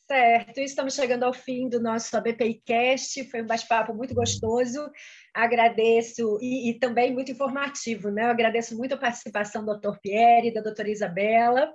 Certo, 0.07 0.59
estamos 0.59 0.95
chegando 0.95 1.23
ao 1.23 1.33
fim 1.33 1.69
do 1.69 1.81
nosso 1.81 2.17
ABPI 2.17 2.63
Cast, 2.67 3.31
foi 3.31 3.43
um 3.43 3.47
bate-papo 3.47 3.95
muito 3.95 4.13
gostoso, 4.13 4.91
agradeço, 5.33 6.37
e, 6.41 6.69
e, 6.69 6.79
também 6.81 7.13
muito 7.13 7.31
informativo, 7.31 8.11
né? 8.11 8.25
Eu 8.25 8.31
agradeço 8.31 8.77
muito 8.77 8.95
a 8.95 8.99
participação 8.99 9.65
do 9.65 9.79
Dr. 9.79 9.99
Pierre 10.03 10.53
da 10.53 10.63
doutora 10.63 10.91
Isabela, 10.91 11.73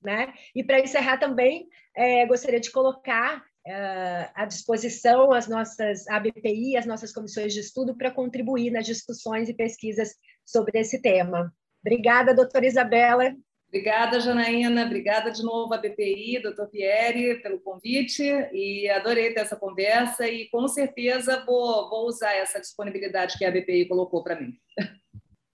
né? 0.00 0.32
E 0.54 0.62
para 0.62 0.78
encerrar 0.78 1.18
também, 1.18 1.66
é, 1.96 2.24
gostaria 2.24 2.60
de 2.60 2.70
colocar 2.70 3.44
uh, 3.66 4.30
à 4.34 4.44
disposição 4.44 5.32
as 5.32 5.48
nossas 5.48 6.06
ABPI, 6.08 6.76
as 6.76 6.86
nossas 6.86 7.12
comissões 7.12 7.52
de 7.52 7.60
estudo 7.60 7.96
para 7.96 8.10
contribuir 8.10 8.70
nas 8.70 8.86
discussões 8.86 9.48
e 9.48 9.54
pesquisas 9.54 10.14
sobre 10.44 10.78
esse 10.80 11.00
tema. 11.00 11.52
Obrigada, 11.84 12.34
doutora 12.34 12.66
Isabela. 12.66 13.34
Obrigada, 13.68 14.20
Janaína. 14.20 14.84
Obrigada 14.84 15.30
de 15.30 15.42
novo 15.42 15.72
à 15.72 15.78
BPI, 15.78 16.42
doutor 16.42 16.68
Pierre, 16.68 17.40
pelo 17.42 17.58
convite. 17.58 18.22
E 18.52 18.86
adorei 18.90 19.32
ter 19.32 19.40
essa 19.40 19.56
conversa 19.56 20.28
e, 20.28 20.46
com 20.50 20.68
certeza, 20.68 21.42
vou, 21.46 21.88
vou 21.88 22.06
usar 22.06 22.34
essa 22.34 22.60
disponibilidade 22.60 23.38
que 23.38 23.46
a 23.46 23.50
BPI 23.50 23.88
colocou 23.88 24.22
para 24.22 24.38
mim. 24.38 24.52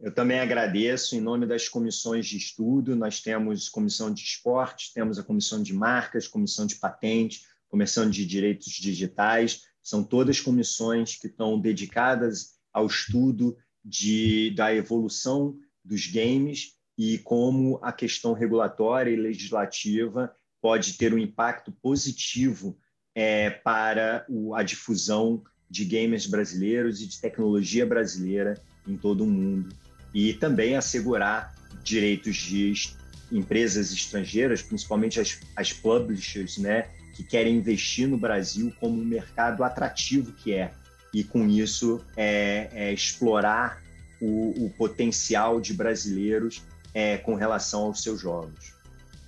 Eu 0.01 0.13
também 0.13 0.41
agradeço 0.41 1.15
em 1.15 1.21
nome 1.21 1.47
das 1.47 1.69
comissões 1.69 2.27
de 2.27 2.37
estudo. 2.37 2.97
Nós 2.97 3.21
temos 3.21 3.69
comissão 3.69 4.13
de 4.13 4.23
esportes, 4.23 4.93
temos 4.93 5.17
a 5.19 5.23
comissão 5.23 5.63
de 5.63 5.73
marcas, 5.73 6.27
comissão 6.27 6.67
de 6.67 6.75
patentes, 6.75 7.47
Comissão 7.69 8.09
de 8.09 8.27
Direitos 8.27 8.73
Digitais, 8.73 9.63
são 9.83 10.03
todas 10.03 10.41
comissões 10.41 11.17
que 11.17 11.27
estão 11.27 11.59
dedicadas 11.59 12.59
ao 12.73 12.87
estudo 12.87 13.57
de, 13.85 14.51
da 14.51 14.75
evolução 14.75 15.57
dos 15.85 16.07
games 16.07 16.75
e 16.97 17.19
como 17.19 17.79
a 17.83 17.93
questão 17.93 18.33
regulatória 18.33 19.11
e 19.11 19.17
legislativa 19.17 20.35
pode 20.61 20.95
ter 20.95 21.15
um 21.15 21.19
impacto 21.19 21.73
positivo 21.73 22.79
é, 23.15 23.51
para 23.51 24.27
o, 24.29 24.55
a 24.55 24.63
difusão 24.63 25.43
de 25.71 25.85
gamers 25.85 26.27
brasileiros 26.27 27.01
e 27.01 27.07
de 27.07 27.21
tecnologia 27.21 27.87
brasileira 27.87 28.61
em 28.87 28.97
todo 28.97 29.25
o 29.25 29.27
mundo. 29.27 29.75
E 30.13 30.35
também 30.35 30.77
assegurar 30.77 31.55
direitos 31.83 32.37
de 32.37 32.73
empresas 33.31 33.93
estrangeiras, 33.93 34.63
principalmente 34.63 35.21
as, 35.21 35.41
as 35.55 35.73
publishers, 35.73 36.59
né, 36.59 36.91
que 37.19 37.25
querem 37.25 37.57
investir 37.57 38.07
no 38.07 38.17
Brasil 38.17 38.73
como 38.79 39.03
um 39.03 39.05
mercado 39.05 39.65
atrativo 39.65 40.31
que 40.31 40.55
é, 40.55 40.71
e 41.13 41.25
com 41.25 41.49
isso 41.49 42.01
é, 42.17 42.69
é 42.73 42.93
explorar 42.93 43.83
o, 44.21 44.67
o, 44.67 44.71
potencial 44.71 45.61
de 45.61 45.75
brasileiros 45.75 46.63
é, 46.95 47.17
com 47.17 47.35
relação 47.35 47.87
aos 47.87 48.05
seus 48.05 48.21
jogos. 48.21 48.73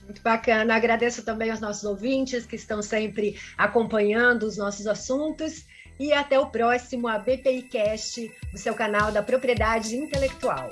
Muito 0.04 0.22
bacana. 0.22 0.76
Agradeço 0.76 1.24
também 1.24 1.50
aos 1.50 1.58
nossos 1.58 1.82
ouvintes 1.82 2.46
que 2.46 2.54
estão 2.54 2.80
sempre 2.80 3.36
acompanhando 3.58 4.44
os 4.44 4.56
nossos 4.56 4.86
assuntos. 4.86 5.64
E 5.98 6.12
até 6.12 6.38
o 6.38 6.46
próximo 6.46 7.08
a 7.08 7.18
BPI 7.18 7.62
Cast, 7.62 8.30
o 8.54 8.56
seu 8.56 8.72
canal 8.72 9.10
da 9.10 9.22
propriedade 9.22 9.96
intelectual. 9.96 10.68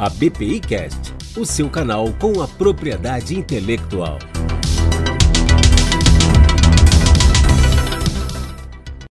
A 0.00 0.08
BPI 0.08 0.60
Cast, 0.60 1.14
o 1.36 1.44
seu 1.44 1.68
canal 1.68 2.10
com 2.18 2.40
a 2.40 2.48
propriedade 2.48 3.38
intelectual. 3.38 4.18